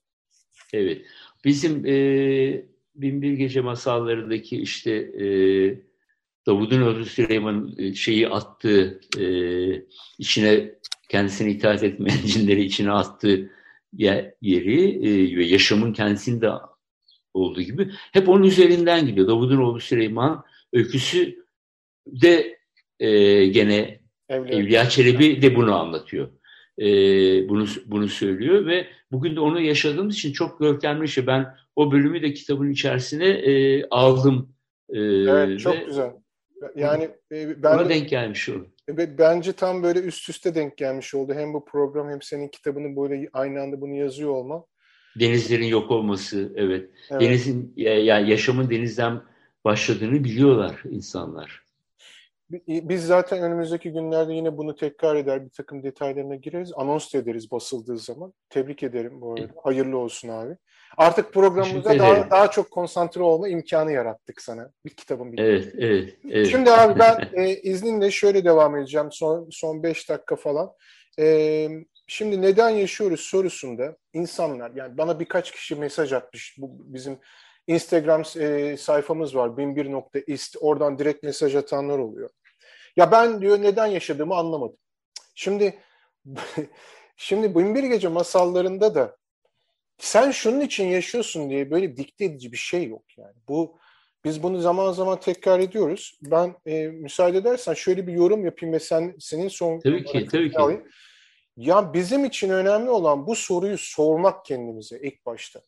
Evet. 0.73 1.02
Bizim 1.45 1.86
e, 1.86 1.95
Binbir 2.95 3.34
Gece 3.34 3.62
masallarındaki 3.62 4.62
işte 4.62 4.91
e, 4.91 5.26
Davud'un 6.47 6.82
oğlu 6.82 7.06
Süleyman'ın 7.06 7.93
şeyi 7.93 8.30
attığı 8.30 9.02
e, 9.19 9.26
içine 10.19 10.71
kendisine 11.10 11.52
itaat 11.52 11.84
etmeyen 11.84 12.19
cinleri 12.26 12.63
içine 12.63 12.91
attığı 12.91 13.50
yeri 14.42 15.08
e, 15.08 15.38
ve 15.38 15.46
yaşamın 15.46 15.94
kendisinde 15.94 16.50
olduğu 17.34 17.62
gibi 17.62 17.92
hep 18.12 18.30
onun 18.30 18.44
üzerinden 18.44 19.06
gidiyor. 19.06 19.28
Davud'un 19.28 19.58
oğlu 19.58 19.80
Süleyman 19.80 20.44
öyküsü 20.74 21.46
de 22.08 22.58
e, 23.00 23.46
gene 23.48 24.00
Evliya. 24.30 24.60
Evliya 24.60 24.90
Çelebi 24.90 25.42
de 25.42 25.56
bunu 25.56 25.76
anlatıyor. 25.76 26.30
E, 26.80 26.86
bunu 27.50 27.66
bunu 27.86 28.08
söylüyor 28.08 28.66
ve 28.66 28.88
bugün 29.12 29.36
de 29.36 29.40
onu 29.40 29.62
yaşadığımız 29.62 30.16
için 30.16 30.34
çok 30.34 30.60
görkemli 30.60 31.08
şey. 31.08 31.28
Ben 31.28 31.56
o 31.76 31.92
bölümü 31.92 32.22
de 32.22 32.34
kitabın 32.34 32.72
içerisine 32.72 33.28
e, 33.28 33.84
aldım. 33.90 34.56
E, 34.90 35.00
evet 35.00 35.60
çok 35.60 35.76
ve, 35.76 35.84
güzel. 35.84 36.12
Yani 36.76 37.04
e, 37.32 37.64
ben 37.64 37.80
Buna 37.80 37.90
denk 37.90 38.10
gelmiş 38.10 38.50
oldu. 38.50 38.68
Bence 38.89 39.54
tam 39.54 39.84
böyle 39.84 40.00
üst 40.00 40.30
üste 40.30 40.56
denk 40.56 40.78
gelmiş 40.78 41.13
oldu. 41.15 41.34
Hem 41.34 41.54
bu 41.54 41.65
program 41.65 42.10
hem 42.10 42.21
senin 42.21 42.47
kitabını 42.47 42.95
böyle 42.95 43.30
aynı 43.34 43.62
anda 43.62 43.82
bunu 43.82 43.95
yazıyor 43.95 44.30
olma. 44.30 44.65
Denizlerin 45.19 45.65
yok 45.65 45.91
olması, 45.91 46.54
evet. 46.56 46.89
evet. 47.12 47.21
Denizin 47.21 47.73
ya, 47.76 48.04
ya 48.04 48.19
yaşamın 48.19 48.69
denizden 48.69 49.21
başladığını 49.65 50.23
biliyorlar 50.23 50.82
insanlar. 50.89 51.66
Biz 52.68 53.06
zaten 53.06 53.42
önümüzdeki 53.42 53.92
günlerde 53.92 54.34
yine 54.34 54.58
bunu 54.58 54.76
tekrar 54.76 55.16
eder, 55.16 55.46
bir 55.46 55.50
takım 55.50 55.84
detaylarına 55.84 56.36
gireriz. 56.36 56.72
Anons 56.76 57.16
ederiz 57.16 57.52
basıldığı 57.52 57.98
zaman. 57.98 58.34
Tebrik 58.50 58.84
ederim 58.84 59.22
bu 59.22 59.34
arada. 59.34 59.48
Hayırlı 59.64 59.98
olsun 59.98 60.30
abi. 60.30 60.58
Artık 60.98 61.34
programımıza 61.34 62.00
daha, 62.00 62.30
daha 62.32 62.52
çok 62.52 62.72
konsantre 62.72 63.22
olma 63.22 63.50
imkanı 63.50 63.92
yarattık 63.92 64.42
sana. 64.42 64.72
Bir 64.86 64.90
kitabın 64.90 65.34
bir. 65.34 65.40
Evet, 65.40 65.74
evet, 65.78 66.16
evet. 66.32 66.48
Şimdi 66.48 66.72
abi 66.72 67.00
ben 67.00 67.30
e, 67.34 67.56
izninle 67.56 68.12
şöyle 68.12 68.46
devam 68.46 68.78
edeceğim. 68.78 69.08
Son 69.12 69.48
son 69.52 69.84
beş 69.84 70.10
dakika 70.10 70.36
falan. 70.36 70.72
E, 71.20 71.68
şimdi 72.08 72.42
neden 72.42 72.70
yaşıyoruz 72.70 73.20
sorusunda 73.20 73.98
insanlar 74.14 74.72
yani 74.76 74.98
bana 74.98 75.20
birkaç 75.20 75.52
kişi 75.52 75.76
mesaj 75.76 76.14
atmış. 76.14 76.56
Bu 76.58 76.70
bizim 76.80 77.20
Instagram 77.68 78.24
e, 78.40 78.78
sayfamız 78.78 79.36
var 79.36 79.58
binbir.ist 79.58 80.56
oradan 80.60 81.00
direkt 81.00 81.24
mesaj 81.24 81.56
atanlar 81.56 82.00
oluyor. 82.00 82.30
Ya 82.98 83.12
ben 83.12 83.42
diyor 83.42 83.62
neden 83.62 83.88
yaşadığımı 83.88 84.36
anlamadım. 84.36 84.78
Şimdi 85.36 85.80
şimdi 87.18 87.56
binbir 87.56 87.84
gece 87.84 88.08
masallarında 88.08 88.96
da 88.96 89.18
sen 89.98 90.32
şunun 90.32 90.62
için 90.62 90.86
yaşıyorsun 90.88 91.50
diye 91.50 91.72
böyle 91.72 91.98
dikte 91.98 92.26
edici 92.26 92.52
bir 92.52 92.58
şey 92.58 92.88
yok 92.88 93.18
yani. 93.18 93.36
Bu 93.48 93.80
biz 94.24 94.44
bunu 94.44 94.60
zaman 94.60 94.92
zaman 94.92 95.20
tekrar 95.20 95.60
ediyoruz. 95.60 96.20
Ben 96.22 96.56
e, 96.66 96.88
müsaade 96.88 97.38
edersen 97.38 97.74
şöyle 97.74 98.08
bir 98.08 98.14
yorum 98.14 98.46
yapayım 98.46 98.76
ve 98.76 98.80
sen 98.80 99.16
senin 99.20 99.48
son 99.48 99.80
tabii 99.80 100.04
ki 100.04 100.28
tabii 100.32 100.52
ki. 100.52 100.58
Alayım. 100.58 100.88
Ya 101.58 101.94
bizim 101.94 102.26
için 102.26 102.50
önemli 102.50 102.90
olan 102.90 103.28
bu 103.28 103.36
soruyu 103.36 103.78
sormak 103.78 104.46
kendimize 104.46 105.00
ilk 105.00 105.26
başta. 105.26 105.62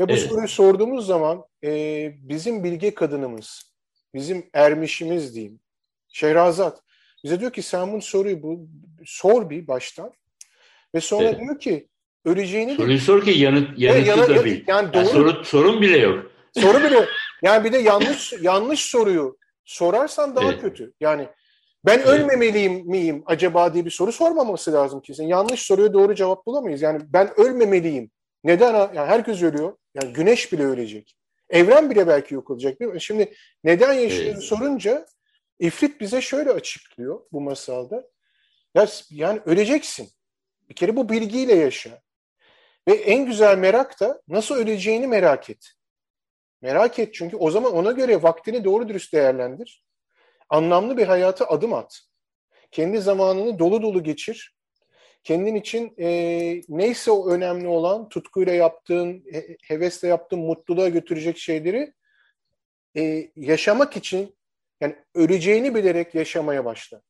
Ve 0.00 0.08
bu 0.08 0.12
evet. 0.12 0.22
soruyu 0.22 0.48
sorduğumuz 0.48 1.06
zaman 1.06 1.44
e, 1.64 2.12
bizim 2.28 2.64
bilge 2.64 2.94
kadınımız, 2.94 3.74
bizim 4.14 4.50
ermişimiz 4.52 5.34
diyeyim, 5.34 5.60
Şehrazat 6.12 6.82
bize 7.24 7.40
diyor 7.40 7.52
ki 7.52 7.62
sen 7.62 7.92
bu 7.92 8.00
soruyu 8.00 8.42
bu, 8.42 8.68
sor 9.04 9.50
bir 9.50 9.66
baştan. 9.66 10.12
Ve 10.94 11.00
sonra 11.00 11.28
evet. 11.28 11.40
diyor 11.40 11.58
ki 11.58 11.88
öleceğini 12.24 12.74
Soruyu 12.74 12.98
de... 12.98 13.00
sor 13.00 13.24
ki 13.24 13.30
yanıt, 13.30 13.78
yanıtı 13.78 14.08
yanı, 14.08 14.28
da 14.28 14.44
bil. 14.44 14.62
Yani, 14.66 14.92
doğru, 14.92 14.98
yani 14.98 15.08
soru, 15.08 15.44
sorun 15.44 15.82
bile 15.82 15.98
yok. 15.98 16.30
Soru 16.52 16.82
bile 16.84 17.06
Yani 17.42 17.64
bir 17.64 17.72
de 17.72 17.78
yanlış 17.78 18.32
yanlış 18.40 18.80
soruyu 18.80 19.38
sorarsan 19.64 20.36
daha 20.36 20.50
evet. 20.50 20.60
kötü. 20.60 20.92
Yani 21.00 21.28
ben 21.84 21.98
evet. 21.98 22.06
ölmemeliyim 22.06 22.72
miyim 22.72 23.22
acaba 23.26 23.74
diye 23.74 23.84
bir 23.84 23.90
soru 23.90 24.12
sormaması 24.12 24.72
lazım 24.72 25.00
kesin. 25.00 25.24
Yanlış 25.24 25.62
soruya 25.62 25.92
doğru 25.92 26.14
cevap 26.14 26.46
bulamayız. 26.46 26.82
Yani 26.82 27.00
ben 27.08 27.40
ölmemeliyim. 27.40 28.10
Neden? 28.44 28.74
Yani 28.74 29.08
herkes 29.08 29.42
ölüyor. 29.42 29.76
Yani 29.94 30.12
güneş 30.12 30.52
bile 30.52 30.64
ölecek. 30.64 31.16
Evren 31.50 31.90
bile 31.90 32.06
belki 32.06 32.34
yok 32.34 32.50
olacak 32.50 32.80
değil 32.80 32.92
mi? 32.92 33.00
Şimdi 33.00 33.34
neden 33.64 33.92
yaşadığını 33.92 34.30
evet. 34.30 34.42
sorunca 34.42 35.06
İfrit 35.60 36.00
bize 36.00 36.20
şöyle 36.20 36.50
açıklıyor 36.50 37.20
bu 37.32 37.40
masalda. 37.40 38.08
Ya, 38.74 38.86
yani 39.10 39.40
öleceksin. 39.46 40.08
Bir 40.68 40.74
kere 40.74 40.96
bu 40.96 41.08
bilgiyle 41.08 41.54
yaşa. 41.54 42.02
Ve 42.88 42.94
en 42.94 43.26
güzel 43.26 43.58
merak 43.58 44.00
da 44.00 44.22
nasıl 44.28 44.54
öleceğini 44.54 45.06
merak 45.06 45.50
et. 45.50 45.72
Merak 46.62 46.98
et 46.98 47.14
çünkü 47.14 47.36
o 47.36 47.50
zaman 47.50 47.72
ona 47.72 47.92
göre 47.92 48.22
vaktini 48.22 48.64
doğru 48.64 48.88
dürüst 48.88 49.12
değerlendir. 49.12 49.84
Anlamlı 50.48 50.96
bir 50.96 51.06
hayata 51.06 51.46
adım 51.46 51.72
at. 51.72 52.00
Kendi 52.70 53.00
zamanını 53.00 53.58
dolu 53.58 53.82
dolu 53.82 54.02
geçir. 54.02 54.56
Kendin 55.24 55.54
için 55.54 55.94
e, 55.98 56.08
neyse 56.68 57.10
o 57.10 57.30
önemli 57.30 57.68
olan 57.68 58.08
tutkuyla 58.08 58.54
yaptığın, 58.54 59.24
he, 59.32 59.56
hevesle 59.62 60.08
yaptığın 60.08 60.38
mutluluğa 60.38 60.88
götürecek 60.88 61.38
şeyleri 61.38 61.94
e, 62.96 63.30
yaşamak 63.36 63.96
için 63.96 64.36
yani 64.80 64.96
öleceğini 65.14 65.74
bilerek 65.74 66.14
yaşamaya 66.14 66.64
başla. 66.64 67.00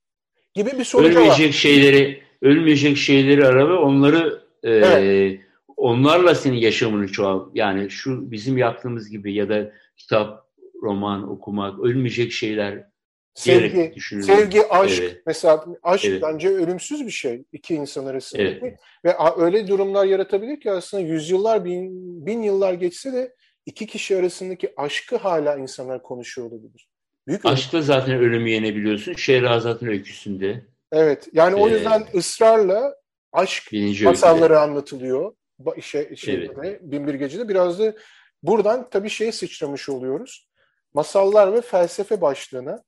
Gibi 0.54 0.70
bir 0.78 0.84
sonuç 0.84 1.06
Ölmeyecek 1.06 1.48
var. 1.48 1.52
şeyleri, 1.52 2.22
ölmeyecek 2.42 2.96
şeyleri 2.96 3.46
ara 3.46 3.68
ve 3.68 3.74
onları 3.74 4.42
e, 4.62 4.70
evet. 4.70 5.40
onlarla 5.76 6.34
senin 6.34 6.56
yaşamını 6.56 7.08
çoğalt. 7.12 7.50
Yani 7.54 7.90
şu 7.90 8.30
bizim 8.30 8.58
yaptığımız 8.58 9.10
gibi 9.10 9.34
ya 9.34 9.48
da 9.48 9.72
kitap, 9.96 10.46
roman 10.82 11.30
okumak, 11.30 11.80
ölmeyecek 11.80 12.32
şeyler 12.32 12.90
Sevgi, 13.34 13.92
sevgi, 14.22 14.68
aşk. 14.68 15.02
Evet. 15.02 15.22
Mesela 15.26 15.64
aşk 15.82 16.04
evet. 16.04 16.22
bence 16.22 16.48
ölümsüz 16.48 17.06
bir 17.06 17.10
şey 17.10 17.44
iki 17.52 17.74
insan 17.74 18.06
arasında. 18.06 18.42
Evet. 18.42 18.80
Ve 19.04 19.14
öyle 19.36 19.68
durumlar 19.68 20.06
yaratabilir 20.06 20.60
ki 20.60 20.70
aslında 20.70 21.02
yüzyıllar, 21.02 21.64
bin, 21.64 21.90
bin 22.26 22.42
yıllar 22.42 22.74
geçse 22.74 23.12
de 23.12 23.34
iki 23.66 23.86
kişi 23.86 24.16
arasındaki 24.16 24.72
aşkı 24.76 25.16
hala 25.16 25.56
insanlar 25.56 26.02
konuşuyor 26.02 26.50
olabilir. 26.50 26.89
Büyük 27.26 27.46
Aşkla 27.46 27.78
ölüm. 27.78 27.86
zaten 27.86 28.14
ölümü 28.14 28.50
yenebiliyorsun. 28.50 29.12
Şehrazat'ın 29.12 29.86
öyküsünde. 29.86 30.64
Evet. 30.92 31.28
Yani 31.32 31.54
o 31.54 31.68
yüzden 31.68 32.00
ee, 32.00 32.18
ısrarla 32.18 32.94
aşk 33.32 33.72
masalları 34.04 34.42
öyküde. 34.42 34.58
anlatılıyor. 34.58 35.32
Şey, 35.80 36.16
şeyde, 36.16 36.52
evet. 36.58 36.80
Binbir 36.82 37.14
Gece'de 37.14 37.48
biraz 37.48 37.78
da 37.78 37.94
buradan 38.42 38.90
tabii 38.90 39.10
şeye 39.10 39.32
sıçramış 39.32 39.88
oluyoruz. 39.88 40.48
Masallar 40.94 41.54
ve 41.54 41.60
felsefe 41.60 42.20
başlığına. 42.20 42.82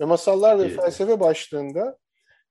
Ve 0.00 0.04
masallar 0.04 0.58
ve 0.58 0.62
evet. 0.62 0.76
felsefe 0.76 1.20
başlığında 1.20 1.98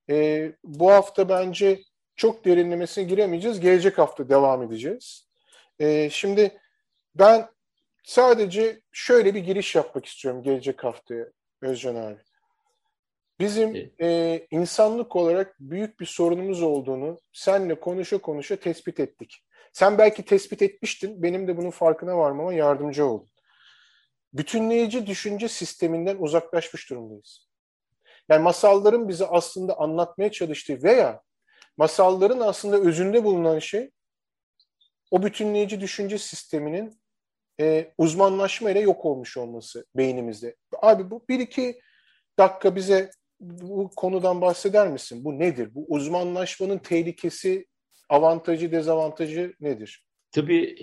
e, 0.10 0.52
bu 0.64 0.92
hafta 0.92 1.30
bence 1.30 1.80
çok 2.16 2.46
derinlemesine 2.46 3.04
giremeyeceğiz. 3.04 3.60
Gelecek 3.60 3.98
hafta 3.98 4.30
devam 4.30 4.64
edeceğiz. 4.64 5.28
E, 5.80 6.10
şimdi 6.10 6.58
ben 7.16 7.48
Sadece 8.06 8.82
şöyle 8.92 9.36
bir 9.36 9.40
giriş 9.40 9.76
yapmak 9.76 10.06
istiyorum 10.06 10.44
gelecek 10.44 10.84
haftaya 10.84 11.26
Özcan 11.62 11.96
abi. 11.96 12.20
Bizim 13.40 13.92
e, 14.02 14.40
insanlık 14.52 15.16
olarak 15.16 15.56
büyük 15.60 16.00
bir 16.00 16.06
sorunumuz 16.06 16.62
olduğunu 16.62 17.22
senle 17.34 17.80
konuşa 17.80 18.18
konuşa 18.18 18.56
tespit 18.56 19.00
ettik. 19.00 19.44
Sen 19.74 19.98
belki 19.98 20.26
tespit 20.26 20.62
etmiştin, 20.62 21.24
benim 21.24 21.48
de 21.48 21.58
bunun 21.58 21.70
farkına 21.70 22.18
varmama 22.18 22.54
yardımcı 22.54 23.06
oldun. 23.06 23.30
Bütünleyici 24.34 25.08
düşünce 25.08 25.48
sisteminden 25.48 26.18
uzaklaşmış 26.18 26.90
durumdayız. 26.90 27.48
Yani 28.30 28.44
masalların 28.44 29.10
bize 29.10 29.26
aslında 29.26 29.80
anlatmaya 29.80 30.32
çalıştığı 30.32 30.84
veya 30.84 31.22
masalların 31.78 32.40
aslında 32.40 32.78
özünde 32.78 33.24
bulunan 33.24 33.60
şey 33.60 33.92
o 35.12 35.24
bütünleyici 35.24 35.82
düşünce 35.82 36.18
sisteminin 36.18 37.00
e, 37.62 37.94
uzmanlaşma 37.98 38.72
ile 38.72 38.80
yok 38.80 39.06
olmuş 39.06 39.38
olması 39.38 39.86
beynimizde. 39.98 40.56
Abi 40.82 41.12
bu 41.12 41.26
bir 41.30 41.40
iki 41.40 41.80
dakika 42.40 42.76
bize 42.76 43.12
bu 43.40 43.90
konudan 43.96 44.42
bahseder 44.42 44.88
misin? 44.88 45.26
Bu 45.26 45.40
nedir? 45.40 45.76
Bu 45.76 45.86
uzmanlaşmanın 45.90 46.78
tehlikesi, 46.78 47.66
avantajı, 48.10 48.72
dezavantajı 48.72 49.54
nedir? 49.60 50.06
Tabii 50.32 50.76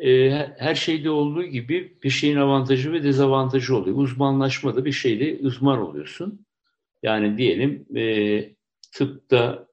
e, 0.00 0.30
her 0.58 0.74
şeyde 0.74 1.10
olduğu 1.10 1.44
gibi 1.44 1.98
bir 2.02 2.10
şeyin 2.10 2.36
avantajı 2.36 2.92
ve 2.92 3.02
dezavantajı 3.02 3.76
oluyor. 3.76 3.96
Uzmanlaşmada 3.96 4.84
bir 4.84 4.92
şeyde 4.92 5.46
uzman 5.46 5.78
oluyorsun. 5.78 6.46
Yani 7.02 7.38
diyelim 7.38 7.96
e, 7.96 8.54
tıpta 8.92 9.69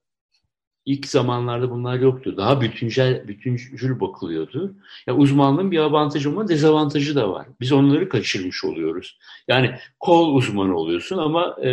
İlk 0.87 1.07
zamanlarda 1.07 1.71
bunlar 1.71 1.99
yoktu. 1.99 2.37
Daha 2.37 2.61
bütüncül, 2.61 3.27
bütüncül 3.27 3.99
bakılıyordu. 3.99 4.75
Ya 5.07 5.15
uzmanlığın 5.15 5.71
bir 5.71 5.77
avantajı 5.77 6.29
ama 6.29 6.47
dezavantajı 6.47 7.15
da 7.15 7.29
var. 7.29 7.47
Biz 7.61 7.71
onları 7.71 8.09
kaçırmış 8.09 8.63
oluyoruz. 8.63 9.19
Yani 9.47 9.75
kol 9.99 10.35
uzmanı 10.35 10.77
oluyorsun 10.77 11.17
ama 11.17 11.57
e, 11.63 11.71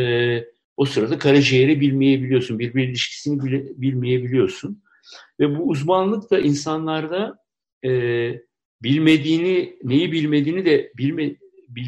o 0.76 0.84
sırada 0.84 1.18
karaciğeri 1.18 1.80
bilmeyebiliyorsun, 1.80 2.58
birbir 2.58 2.88
ilişkisini 2.88 3.44
bile, 3.44 3.64
bilmeyebiliyorsun. 3.76 4.82
Ve 5.40 5.58
bu 5.58 5.68
uzmanlık 5.68 6.30
da 6.30 6.38
insanlarda 6.38 7.38
e, 7.84 7.90
bilmediğini, 8.82 9.76
neyi 9.82 10.12
bilmediğini 10.12 10.64
de 10.64 10.92
bilme, 10.98 11.36
bil, 11.68 11.86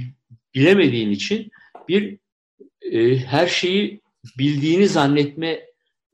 bilemediğin 0.55 1.11
için 1.11 1.51
bir 1.89 2.19
e, 2.83 3.17
her 3.17 3.47
şeyi 3.47 4.01
bildiğini 4.39 4.89
zannetme 4.89 5.61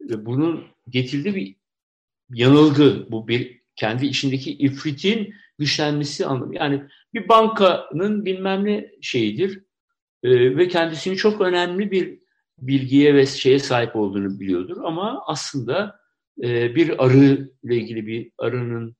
ve 0.00 0.26
bunun 0.26 0.71
getirdiği 0.88 1.34
bir 1.34 1.56
yanılgı. 2.30 3.06
Bu 3.10 3.28
bir 3.28 3.62
kendi 3.76 4.06
içindeki 4.06 4.52
ifritin 4.52 5.34
güçlenmesi 5.58 6.26
anlamı. 6.26 6.54
Yani 6.56 6.82
bir 7.14 7.28
bankanın 7.28 8.24
bilmem 8.24 8.64
ne 8.64 8.90
şeyidir 9.00 9.62
e, 10.22 10.56
ve 10.56 10.68
kendisini 10.68 11.16
çok 11.16 11.40
önemli 11.40 11.90
bir 11.90 12.18
bilgiye 12.58 13.14
ve 13.14 13.26
şeye 13.26 13.58
sahip 13.58 13.96
olduğunu 13.96 14.40
biliyordur 14.40 14.76
ama 14.84 15.22
aslında 15.26 16.00
e, 16.42 16.74
bir 16.74 17.04
arı 17.04 17.50
ile 17.62 17.76
ilgili 17.76 18.06
bir 18.06 18.30
arının 18.38 18.96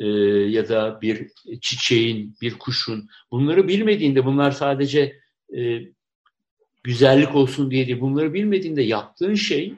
e, 0.00 0.06
ya 0.50 0.68
da 0.68 1.00
bir 1.02 1.28
çiçeğin, 1.60 2.36
bir 2.42 2.58
kuşun 2.58 3.08
bunları 3.30 3.68
bilmediğinde 3.68 4.24
bunlar 4.24 4.50
sadece 4.50 5.20
e, 5.56 5.80
güzellik 6.82 7.34
olsun 7.34 7.70
diye 7.70 7.86
değil 7.86 8.00
bunları 8.00 8.34
bilmediğinde 8.34 8.82
yaptığın 8.82 9.34
şey 9.34 9.74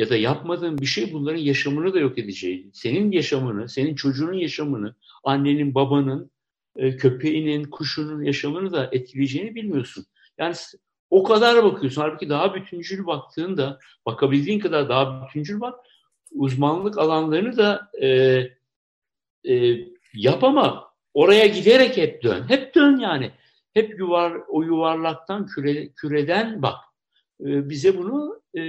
ya 0.00 0.10
da 0.10 0.16
yapmadığın 0.16 0.78
bir 0.78 0.86
şey 0.86 1.12
bunların 1.12 1.38
yaşamını 1.38 1.94
da 1.94 1.98
yok 1.98 2.18
edeceği. 2.18 2.70
Senin 2.72 3.12
yaşamını, 3.12 3.68
senin 3.68 3.94
çocuğunun 3.94 4.32
yaşamını, 4.32 4.94
annenin, 5.24 5.74
babanın, 5.74 6.30
e, 6.76 6.96
köpeğinin, 6.96 7.64
kuşunun 7.64 8.22
yaşamını 8.22 8.72
da 8.72 8.88
etkileyeceğini 8.92 9.54
bilmiyorsun. 9.54 10.06
Yani 10.38 10.54
o 11.10 11.22
kadar 11.22 11.64
bakıyorsun. 11.64 12.02
Halbuki 12.02 12.28
daha 12.28 12.54
bütüncül 12.54 13.06
baktığında, 13.06 13.78
bakabildiğin 14.06 14.60
kadar 14.60 14.88
daha 14.88 15.26
bütüncül 15.26 15.60
bak. 15.60 15.74
Uzmanlık 16.30 16.98
alanlarını 16.98 17.56
da 17.56 17.90
e, 18.02 18.08
e, 19.54 19.76
yap 20.14 20.44
ama 20.44 20.92
oraya 21.14 21.46
giderek 21.46 21.96
hep 21.96 22.22
dön. 22.22 22.44
Hep 22.48 22.74
dön 22.74 22.96
yani. 22.96 23.30
Hep 23.74 23.98
yuvar, 23.98 24.32
o 24.48 24.62
yuvarlaktan, 24.62 25.46
küre, 25.46 25.88
küreden 25.92 26.62
bak. 26.62 26.78
E, 27.40 27.68
bize 27.70 27.98
bunu 27.98 28.42
e, 28.58 28.62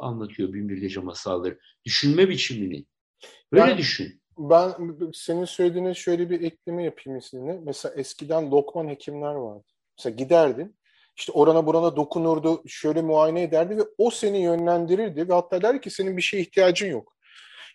anlatıyor 0.00 0.52
Binbir 0.52 0.78
Gece 0.78 1.00
Masalları. 1.00 1.58
Düşünme 1.84 2.28
biçimini. 2.28 2.86
Böyle 3.52 3.66
ben, 3.70 3.78
düşün. 3.78 4.22
Ben 4.38 4.74
senin 5.14 5.44
söylediğine 5.44 5.94
şöyle 5.94 6.30
bir 6.30 6.40
ekleme 6.40 6.84
yapayım 6.84 7.18
izninle. 7.18 7.60
Mesela 7.64 7.94
eskiden 7.94 8.50
lokman 8.50 8.88
hekimler 8.88 9.34
vardı. 9.34 9.64
Mesela 9.98 10.16
giderdin, 10.16 10.76
işte 11.16 11.32
orana 11.32 11.66
burana 11.66 11.96
dokunurdu, 11.96 12.62
şöyle 12.66 13.02
muayene 13.02 13.42
ederdi 13.42 13.78
ve 13.78 13.82
o 13.98 14.10
seni 14.10 14.42
yönlendirirdi 14.42 15.28
ve 15.28 15.32
hatta 15.32 15.62
derdi 15.62 15.80
ki 15.80 15.90
senin 15.90 16.16
bir 16.16 16.22
şeye 16.22 16.42
ihtiyacın 16.42 16.90
yok. 16.90 17.16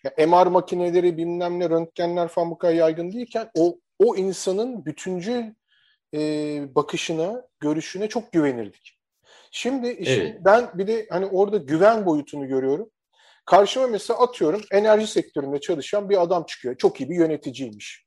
Yani 0.04 0.30
MR 0.30 0.46
makineleri, 0.46 1.16
bilmem 1.16 1.60
ne, 1.60 1.70
röntgenler 1.70 2.28
falan 2.28 2.50
bu 2.50 2.58
kadar 2.58 2.74
yaygın 2.74 3.12
değilken 3.12 3.50
o, 3.54 3.78
o 3.98 4.16
insanın 4.16 4.84
bütüncül 4.84 5.44
e, 6.14 6.20
bakışına, 6.74 7.42
görüşüne 7.60 8.08
çok 8.08 8.32
güvenirdik. 8.32 8.95
Şimdi 9.56 9.88
işin, 9.90 10.20
evet. 10.20 10.40
ben 10.44 10.70
bir 10.74 10.86
de 10.86 11.06
hani 11.10 11.26
orada 11.26 11.56
güven 11.56 12.06
boyutunu 12.06 12.48
görüyorum. 12.48 12.90
Karşıma 13.46 13.86
mesela 13.86 14.20
atıyorum 14.20 14.62
enerji 14.70 15.06
sektöründe 15.06 15.60
çalışan 15.60 16.10
bir 16.10 16.22
adam 16.22 16.44
çıkıyor. 16.44 16.76
Çok 16.76 17.00
iyi 17.00 17.10
bir 17.10 17.16
yöneticiymiş. 17.16 18.06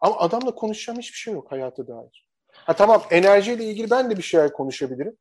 Ama 0.00 0.18
adamla 0.18 0.54
konuşacağım 0.54 0.98
hiçbir 0.98 1.16
şey 1.16 1.34
yok 1.34 1.52
hayata 1.52 1.88
dair. 1.88 2.28
Ha 2.52 2.76
tamam 2.76 3.02
enerjiyle 3.10 3.64
ilgili 3.64 3.90
ben 3.90 4.10
de 4.10 4.16
bir 4.16 4.22
şeyler 4.22 4.52
konuşabilirim. 4.52 5.16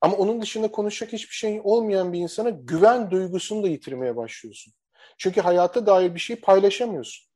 Ama 0.00 0.16
onun 0.16 0.42
dışında 0.42 0.70
konuşacak 0.70 1.12
hiçbir 1.12 1.34
şey 1.34 1.60
olmayan 1.64 2.12
bir 2.12 2.18
insana 2.18 2.50
güven 2.50 3.10
duygusunu 3.10 3.62
da 3.62 3.68
yitirmeye 3.68 4.16
başlıyorsun. 4.16 4.72
Çünkü 5.18 5.40
hayata 5.40 5.86
dair 5.86 6.14
bir 6.14 6.20
şey 6.20 6.36
paylaşamıyorsun. 6.36 7.26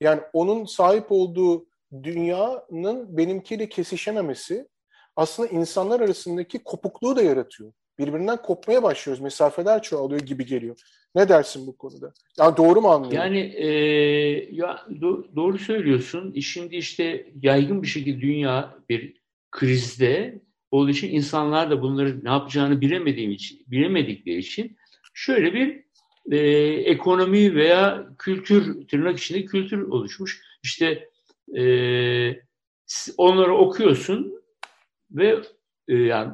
Yani 0.00 0.20
onun 0.32 0.64
sahip 0.64 1.12
olduğu 1.12 1.66
dünyanın 2.02 3.16
benimkiyle 3.16 3.68
kesişememesi 3.68 4.68
aslında 5.16 5.48
insanlar 5.48 6.00
arasındaki 6.00 6.58
kopukluğu 6.58 7.16
da 7.16 7.22
yaratıyor. 7.22 7.72
Birbirinden 7.98 8.42
kopmaya 8.42 8.82
başlıyoruz. 8.82 9.22
Mesafeler 9.22 9.82
çoğalıyor 9.82 10.20
gibi 10.20 10.46
geliyor. 10.46 10.80
Ne 11.14 11.28
dersin 11.28 11.66
bu 11.66 11.76
konuda? 11.76 12.12
Ya 12.38 12.56
doğru 12.56 12.80
mu 12.80 12.88
anlıyorum? 12.88 13.18
Yani 13.18 13.38
e, 13.38 13.68
ya 14.52 14.86
do, 15.00 15.24
doğru 15.36 15.58
söylüyorsun. 15.58 16.40
Şimdi 16.40 16.76
işte 16.76 17.32
yaygın 17.42 17.82
bir 17.82 17.86
şekilde 17.86 18.20
dünya 18.20 18.74
bir 18.88 19.20
krizde 19.50 20.40
olduğu 20.70 20.90
için 20.90 21.14
insanlar 21.14 21.70
da 21.70 21.82
bunları 21.82 22.24
ne 22.24 22.30
yapacağını 22.30 22.80
bilemediğim 22.80 23.30
için, 23.30 23.64
bilemedikleri 23.66 24.38
için 24.38 24.76
şöyle 25.14 25.54
bir 25.54 25.84
e, 26.30 26.38
ekonomi 26.90 27.54
veya 27.54 28.06
kültür, 28.18 28.88
tırnak 28.88 29.18
içinde 29.18 29.44
kültür 29.44 29.82
oluşmuş. 29.82 30.42
İşte 30.62 31.08
e, 31.56 31.64
onları 33.16 33.54
okuyorsun 33.54 34.39
ve 35.10 35.38
e, 35.88 35.96
yani 35.96 36.32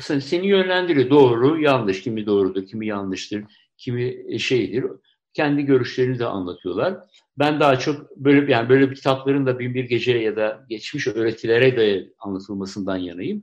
seni 0.00 0.46
yönlendiriyor. 0.46 1.10
Doğru, 1.10 1.60
yanlış. 1.60 2.02
Kimi 2.02 2.26
doğrudur, 2.26 2.66
kimi 2.66 2.86
yanlıştır, 2.86 3.44
kimi 3.76 4.40
şeydir. 4.40 4.84
Kendi 5.32 5.62
görüşlerini 5.62 6.18
de 6.18 6.26
anlatıyorlar. 6.26 6.96
Ben 7.38 7.60
daha 7.60 7.78
çok 7.78 8.16
böyle 8.16 8.52
yani 8.52 8.68
böyle 8.68 8.90
bir 8.90 8.94
kitapların 8.94 9.46
da 9.46 9.58
bin 9.58 9.74
bir 9.74 9.84
gece 9.84 10.18
ya 10.18 10.36
da 10.36 10.66
geçmiş 10.68 11.06
öğretilere 11.06 11.76
de 11.76 12.08
anlatılmasından 12.18 12.96
yanayım. 12.96 13.42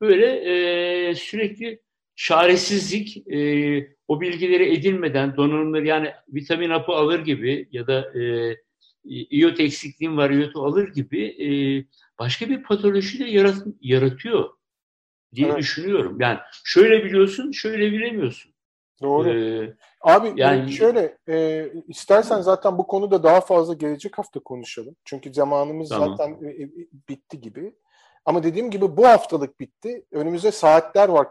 Böyle 0.00 0.26
e, 0.26 1.14
sürekli 1.14 1.80
çaresizlik, 2.16 3.28
e, 3.32 3.38
o 4.08 4.20
bilgileri 4.20 4.74
edinmeden 4.74 5.36
donanımları 5.36 5.86
yani 5.86 6.10
vitamin 6.28 6.70
hapı 6.70 6.92
alır 6.92 7.20
gibi 7.24 7.68
ya 7.72 7.86
da 7.86 8.20
e, 8.20 8.56
iot 9.30 9.60
eksikliğim 9.60 10.16
var, 10.16 10.30
iyotu 10.30 10.64
alır 10.64 10.88
gibi 10.88 11.24
e, 11.24 11.48
başka 12.18 12.48
bir 12.48 12.62
patoloji 12.62 13.18
de 13.18 13.24
yarat, 13.24 13.56
yaratıyor 13.80 14.50
diye 15.34 15.48
evet. 15.48 15.58
düşünüyorum. 15.58 16.20
Yani 16.20 16.38
şöyle 16.64 17.04
biliyorsun, 17.04 17.50
şöyle 17.50 17.92
bilemiyorsun. 17.92 18.54
Doğru. 19.02 19.28
Ee, 19.28 19.76
Abi 20.00 20.32
yani 20.36 20.72
şöyle 20.72 21.18
e, 21.28 21.68
istersen 21.88 22.40
zaten 22.40 22.78
bu 22.78 22.86
konuda 22.86 23.22
daha 23.22 23.40
fazla 23.40 23.74
gelecek 23.74 24.18
hafta 24.18 24.40
konuşalım. 24.40 24.96
Çünkü 25.04 25.34
zamanımız 25.34 25.88
tamam. 25.88 26.16
zaten 26.16 26.38
e, 26.44 26.62
e, 26.62 26.70
bitti 27.08 27.40
gibi. 27.40 27.74
Ama 28.24 28.42
dediğim 28.42 28.70
gibi 28.70 28.96
bu 28.96 29.06
haftalık 29.06 29.60
bitti. 29.60 30.04
Önümüzde 30.12 30.52
saatler 30.52 31.08
var 31.08 31.30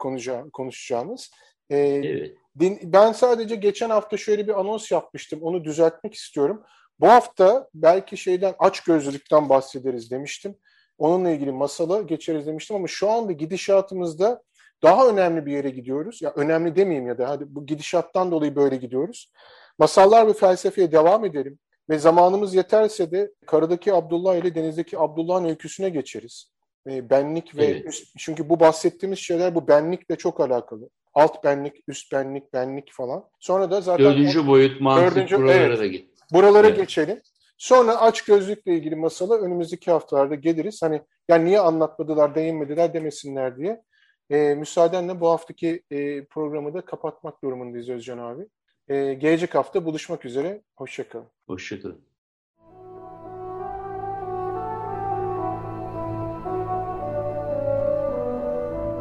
konuşacağımız. 0.53 1.31
Ee, 1.69 1.77
evet. 1.77 2.37
Ben 2.83 3.11
sadece 3.11 3.55
geçen 3.55 3.89
hafta 3.89 4.17
şöyle 4.17 4.47
bir 4.47 4.59
anons 4.59 4.91
yapmıştım. 4.91 5.39
Onu 5.41 5.63
düzeltmek 5.63 6.13
istiyorum. 6.13 6.63
Bu 6.99 7.07
hafta 7.07 7.69
belki 7.73 8.17
şeyden 8.17 8.55
aç 8.59 8.79
gözlülükten 8.79 9.49
bahsederiz 9.49 10.11
demiştim. 10.11 10.55
Onunla 10.97 11.29
ilgili 11.29 11.51
masala 11.51 12.01
geçeriz 12.01 12.47
demiştim 12.47 12.75
ama 12.75 12.87
şu 12.87 13.09
anda 13.09 13.31
gidişatımızda 13.31 14.43
daha 14.83 15.07
önemli 15.07 15.45
bir 15.45 15.51
yere 15.51 15.69
gidiyoruz. 15.69 16.21
Ya 16.21 16.33
önemli 16.35 16.75
demeyeyim 16.75 17.07
ya 17.07 17.17
da 17.17 17.29
hadi 17.29 17.45
bu 17.47 17.65
gidişattan 17.65 18.31
dolayı 18.31 18.55
böyle 18.55 18.75
gidiyoruz. 18.75 19.31
Masallar 19.79 20.27
ve 20.27 20.33
felsefeye 20.33 20.91
devam 20.91 21.25
edelim 21.25 21.59
ve 21.89 21.99
zamanımız 21.99 22.55
yeterse 22.55 23.11
de 23.11 23.31
karadaki 23.45 23.93
Abdullah 23.93 24.35
ile 24.35 24.55
denizdeki 24.55 24.99
Abdullah'ın 24.99 25.45
öyküsüne 25.45 25.89
geçeriz. 25.89 26.53
E, 26.89 27.09
benlik 27.09 27.57
ve 27.57 27.65
evet. 27.65 27.85
üst, 27.85 28.13
çünkü 28.17 28.49
bu 28.49 28.59
bahsettiğimiz 28.59 29.19
şeyler 29.19 29.55
bu 29.55 29.67
benlikle 29.67 30.15
çok 30.15 30.39
alakalı. 30.39 30.89
Alt 31.13 31.43
benlik, 31.43 31.73
üst 31.87 32.11
benlik, 32.11 32.53
benlik 32.53 32.93
falan. 32.93 33.23
Sonra 33.39 33.71
da 33.71 33.81
zaten 33.81 34.05
dördüncü 34.05 34.47
boyut 34.47 34.81
mantık 34.81 35.15
dördüncü, 35.15 35.37
buralara 35.37 35.57
evet, 35.57 35.79
da 35.79 35.87
git. 35.87 36.09
Buralara 36.33 36.67
evet. 36.67 36.77
geçelim. 36.77 37.21
Sonra 37.57 38.01
aç 38.01 38.21
gözlükle 38.21 38.75
ilgili 38.75 38.95
masala 38.95 39.37
önümüzdeki 39.37 39.91
haftalarda 39.91 40.35
geliriz. 40.35 40.81
Hani 40.81 41.01
yani 41.27 41.45
niye 41.45 41.59
anlatmadılar, 41.59 42.35
değinmediler 42.35 42.93
demesinler 42.93 43.57
diye. 43.57 43.83
E, 44.29 44.55
müsaadenle 44.55 45.19
bu 45.19 45.29
haftaki 45.29 45.83
e, 45.91 46.25
programı 46.25 46.73
da 46.73 46.85
kapatmak 46.85 47.43
durumundayız 47.43 47.89
Özcan 47.89 48.17
abi. 48.17 48.47
E, 48.87 49.13
gelecek 49.13 49.55
hafta 49.55 49.85
buluşmak 49.85 50.25
üzere. 50.25 50.61
Hoşçakalın. 50.75 51.27
Hoşçakalın. 51.47 52.01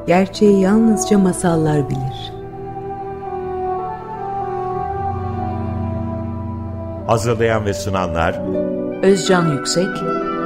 Gerçeği 0.07 0.61
yalnızca 0.61 1.19
masallar 1.19 1.91
bilir. 1.91 2.42
Hazırlayan 7.13 7.67
ve 7.67 7.75
sunanlar 7.75 8.41
Özcan 9.03 9.53
Yüksek 9.53 9.89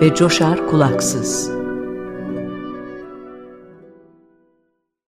ve 0.00 0.14
Coşar 0.14 0.66
Kulaksız. 0.66 1.55